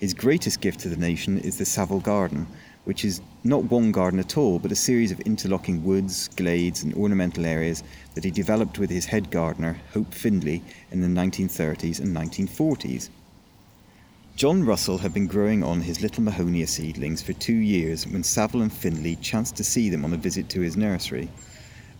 His 0.00 0.14
greatest 0.14 0.61
gift 0.61 0.81
to 0.81 0.88
the 0.88 0.96
nation 0.96 1.38
is 1.38 1.59
the 1.59 1.64
Savill 1.64 2.03
Garden, 2.03 2.48
which 2.85 3.05
is 3.05 3.21
not 3.45 3.64
one 3.64 3.93
garden 3.93 4.19
at 4.19 4.37
all, 4.37 4.59
but 4.59 4.73
a 4.73 4.77
series 4.77 5.12
of 5.12 5.21
interlocking 5.21 5.85
woods, 5.85 6.29
glades, 6.29 6.83
and 6.83 6.95
ornamental 6.95 7.45
areas 7.45 7.83
that 8.14 8.25
he 8.25 8.31
developed 8.31 8.79
with 8.79 8.90
his 8.90 9.07
head 9.07 9.31
gardener, 9.31 9.81
Hope 9.93 10.12
Findlay, 10.12 10.62
in 10.90 11.01
the 11.01 11.21
1930s 11.21 12.01
and 12.01 12.16
1940s. 12.16 13.11
John 14.37 14.64
Russell 14.64 14.99
had 14.99 15.12
been 15.12 15.27
growing 15.27 15.62
on 15.62 15.83
his 15.83 16.01
little 16.01 16.25
Mahonia 16.25 16.66
seedlings 16.66 17.23
for 17.23 17.35
two 17.35 17.53
years 17.55 18.07
when 18.07 18.23
Savill 18.23 18.62
and 18.62 18.73
Findlay 18.73 19.16
chanced 19.16 19.57
to 19.57 19.64
see 19.64 19.90
them 19.90 20.05
on 20.05 20.14
a 20.14 20.16
visit 20.16 20.49
to 20.49 20.61
his 20.61 20.77
nursery, 20.77 21.29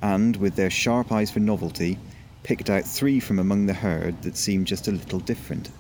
and, 0.01 0.37
with 0.37 0.57
their 0.57 0.71
sharp 0.71 1.13
eyes 1.13 1.31
for 1.31 1.41
novelty, 1.41 1.99
picked 2.43 2.71
out 2.71 2.85
three 2.85 3.21
from 3.21 3.39
among 3.39 3.67
the 3.67 3.75
herd 3.75 4.23
that 4.23 4.37
seemed 4.37 4.67
just 4.67 4.89
a 4.89 4.93
little 4.93 5.21
different. 5.21 5.71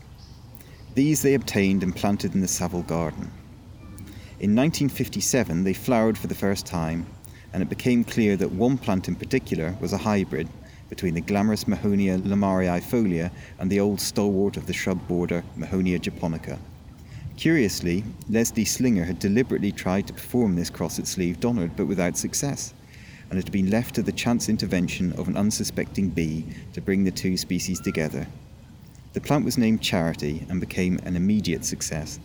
These 0.95 1.23
they 1.23 1.35
obtained 1.35 1.83
and 1.83 1.97
planted 1.97 2.35
in 2.35 2.43
the 2.43 2.47
Savill 2.47 2.87
garden. 2.87 3.31
In 4.41 4.57
1957, 4.57 5.65
they 5.65 5.75
flowered 5.75 6.17
for 6.17 6.27
the 6.27 6.35
first 6.35 6.65
time, 6.65 7.05
and 7.53 7.63
it 7.63 7.69
became 7.69 8.05
clear 8.05 8.39
that 8.39 8.51
one 8.51 8.79
plant 8.79 9.07
in 9.07 9.15
particular 9.15 9.77
was 9.83 9.93
a 9.93 9.99
hybrid 9.99 10.49
between 10.89 11.13
the 11.13 11.21
glamorous 11.21 11.65
Mahonia 11.65 12.19
lomariifolia 12.19 13.31
and 13.59 13.71
the 13.71 13.81
old 13.81 14.01
stalwart 14.01 14.57
of 14.57 14.67
the 14.67 14.73
shrub 14.73 15.07
border, 15.07 15.45
Mahonia 15.59 16.01
japonica. 16.01 16.59
Curiously, 17.37 18.03
Leslie 18.31 18.65
Slinger 18.65 19.05
had 19.05 19.19
deliberately 19.19 19.73
tried 19.73 20.07
to 20.07 20.15
perform 20.15 20.57
this 20.57 20.71
cross 20.71 20.99
at 20.99 21.07
Slieve 21.07 21.39
Donard, 21.39 21.77
but 21.77 21.85
without 21.85 22.17
success, 22.17 22.73
and 23.29 23.39
it 23.39 23.45
had 23.45 23.53
been 23.53 23.69
left 23.69 23.95
to 23.97 24.03
the 24.03 24.11
chance 24.11 24.49
intervention 24.49 25.13
of 25.19 25.29
an 25.29 25.37
unsuspecting 25.37 26.09
bee 26.09 26.47
to 26.73 26.81
bring 26.81 27.05
the 27.05 27.11
two 27.11 27.37
species 27.37 27.79
together. 27.79 28.27
The 29.13 29.21
plant 29.21 29.45
was 29.45 29.59
named 29.59 29.83
Charity 29.83 30.47
and 30.49 30.61
became 30.61 30.99
an 31.05 31.15
immediate 31.15 31.67
success, 31.67 32.19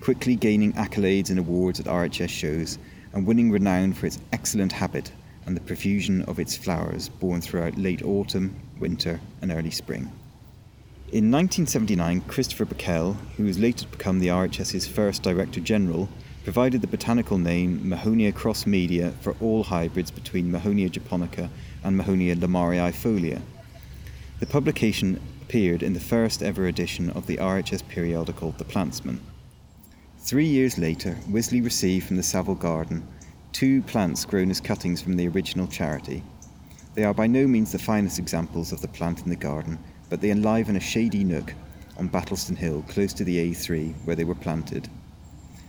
quickly 0.00 0.34
gaining 0.34 0.72
accolades 0.72 1.30
and 1.30 1.38
awards 1.38 1.78
at 1.78 1.86
RHS 1.86 2.28
shows 2.28 2.78
and 3.12 3.26
winning 3.26 3.50
renown 3.50 3.92
for 3.92 4.06
its 4.06 4.18
excellent 4.32 4.72
habit 4.72 5.12
and 5.46 5.56
the 5.56 5.60
profusion 5.60 6.22
of 6.22 6.38
its 6.38 6.56
flowers 6.56 7.08
borne 7.08 7.40
throughout 7.40 7.76
late 7.76 8.02
autumn, 8.02 8.54
winter, 8.78 9.20
and 9.42 9.50
early 9.50 9.70
spring. 9.70 10.10
In 11.12 11.30
1979, 11.30 12.20
Christopher 12.28 12.64
Brickell, 12.64 13.14
who 13.36 13.44
was 13.44 13.58
later 13.58 13.84
to 13.84 13.90
become 13.90 14.20
the 14.20 14.28
RHS's 14.28 14.86
first 14.86 15.22
Director 15.22 15.60
General, 15.60 16.08
provided 16.44 16.80
the 16.80 16.86
botanical 16.86 17.36
name 17.36 17.80
Mahonia 17.80 18.32
cross 18.32 18.64
media 18.64 19.12
for 19.20 19.34
all 19.40 19.64
hybrids 19.64 20.10
between 20.10 20.50
Mahonia 20.50 20.90
japonica 20.90 21.50
and 21.82 22.00
Mahonia 22.00 22.36
lomariifolia. 22.36 23.42
The 24.38 24.46
publication 24.46 25.20
appeared 25.42 25.82
in 25.82 25.94
the 25.94 26.00
first 26.00 26.42
ever 26.42 26.66
edition 26.66 27.10
of 27.10 27.26
the 27.26 27.36
RHS 27.38 27.86
periodical 27.88 28.52
The 28.52 28.64
Plantsman. 28.64 29.18
Three 30.22 30.46
years 30.46 30.76
later, 30.76 31.16
Wisley 31.30 31.64
received 31.64 32.06
from 32.06 32.16
the 32.16 32.22
Savill 32.22 32.58
Garden 32.58 33.08
two 33.52 33.80
plants 33.82 34.26
grown 34.26 34.50
as 34.50 34.60
cuttings 34.60 35.00
from 35.00 35.16
the 35.16 35.26
original 35.26 35.66
charity. 35.66 36.22
They 36.94 37.04
are 37.04 37.14
by 37.14 37.26
no 37.26 37.46
means 37.46 37.72
the 37.72 37.78
finest 37.78 38.18
examples 38.18 38.70
of 38.70 38.82
the 38.82 38.88
plant 38.88 39.22
in 39.22 39.30
the 39.30 39.34
garden, 39.34 39.78
but 40.10 40.20
they 40.20 40.30
enliven 40.30 40.76
a 40.76 40.80
shady 40.80 41.24
nook 41.24 41.54
on 41.96 42.08
Battleston 42.08 42.54
Hill 42.54 42.84
close 42.86 43.14
to 43.14 43.24
the 43.24 43.50
A3 43.50 43.94
where 44.04 44.14
they 44.14 44.24
were 44.24 44.34
planted. 44.34 44.90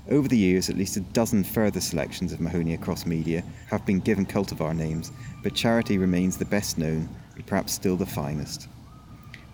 Over 0.10 0.28
the 0.28 0.38
years, 0.38 0.70
at 0.70 0.78
least 0.78 0.98
a 0.98 1.02
dozen 1.02 1.46
further 1.46 1.80
selections 1.80 2.34
of 2.34 2.40
Mahonia 2.40 2.80
cross 2.80 3.06
media 3.06 3.44
have 3.70 3.86
been 3.86 4.02
given 4.02 4.26
cultivar 4.26 4.76
names, 4.76 5.14
but 5.44 5.56
Charity 5.56 5.98
remains 5.98 6.36
the 6.36 6.46
best 6.46 6.78
known 6.78 7.08
and 7.36 7.48
perhaps 7.48 7.72
still 7.72 7.96
the 7.96 8.06
finest 8.06 8.68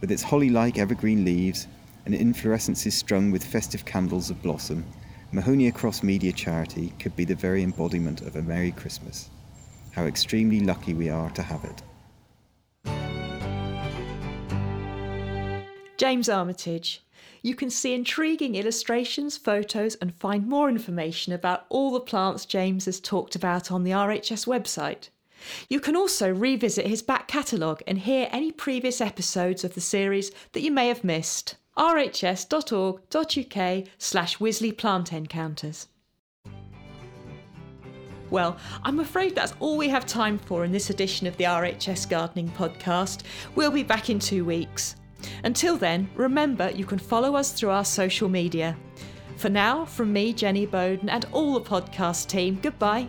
with 0.01 0.12
its 0.12 0.23
holly 0.23 0.49
like 0.49 0.77
evergreen 0.77 1.25
leaves 1.25 1.67
and 2.08 2.15
inflorescences 2.15 2.93
strung 2.93 3.32
with 3.32 3.43
festive 3.43 3.84
candles 3.84 4.30
of 4.30 4.41
blossom, 4.41 4.86
Mahonia 5.34 5.74
Cross 5.74 6.04
Media 6.04 6.32
Charity 6.32 6.93
could 7.00 7.13
be 7.17 7.26
the 7.26 7.36
very 7.36 7.63
embodiment 7.63 8.22
of 8.22 8.38
a 8.38 8.41
Merry 8.41 8.72
Christmas. 8.72 9.30
How 9.91 10.06
extremely 10.06 10.62
lucky 10.62 10.93
we 10.93 11.10
are 11.10 11.30
to 11.32 11.41
have 11.41 11.65
it. 11.65 11.84
James 15.98 16.30
Armitage. 16.30 17.04
You 17.41 17.56
can 17.56 17.70
see 17.70 17.93
intriguing 17.93 18.56
illustrations, 18.56 19.36
photos, 19.36 19.96
and 19.96 20.15
find 20.15 20.48
more 20.48 20.70
information 20.70 21.34
about 21.34 21.65
all 21.67 21.91
the 21.91 22.00
plants 22.00 22.46
James 22.46 22.86
has 22.86 23.02
talked 23.02 23.36
about 23.36 23.70
on 23.70 23.84
the 23.84 23.91
RHS 23.91 24.48
website. 24.48 25.10
You 25.67 25.82
can 25.82 25.98
also 25.98 26.34
revisit 26.34 26.88
his 26.88 27.02
back 27.02 27.28
catalogue 27.28 27.84
and 27.86 28.00
hear 28.00 28.30
any 28.32 28.54
previous 28.54 29.02
episodes 29.02 29.65
of 29.65 29.76
the 29.76 29.82
series 29.82 30.32
that 30.54 30.62
you 30.62 30.72
may 30.72 30.88
have 30.88 31.04
missed. 31.04 31.58
rhs.org.uk 31.77 33.57
slash 33.97 34.37
Wisley 34.37 34.77
Plant 34.77 35.13
Encounters. 35.13 35.87
Well, 38.29 38.57
I'm 38.83 38.99
afraid 38.99 39.35
that's 39.35 39.53
all 39.59 39.77
we 39.77 39.87
have 39.89 40.05
time 40.05 40.37
for 40.37 40.65
in 40.65 40.71
this 40.71 40.89
edition 40.89 41.27
of 41.27 41.37
the 41.37 41.45
RHS 41.45 42.09
Gardening 42.09 42.49
Podcast. 42.49 43.23
We'll 43.55 43.71
be 43.71 43.83
back 43.83 44.09
in 44.09 44.19
two 44.19 44.43
weeks. 44.43 44.95
Until 45.43 45.77
then, 45.77 46.09
remember 46.15 46.69
you 46.71 46.85
can 46.85 46.99
follow 46.99 47.35
us 47.35 47.53
through 47.53 47.69
our 47.69 47.85
social 47.85 48.27
media. 48.27 48.75
For 49.37 49.49
now, 49.49 49.85
from 49.85 50.11
me, 50.11 50.33
Jenny 50.33 50.65
Bowden, 50.65 51.09
and 51.09 51.25
all 51.31 51.53
the 51.53 51.61
podcast 51.61 52.27
team, 52.27 52.59
goodbye. 52.61 53.07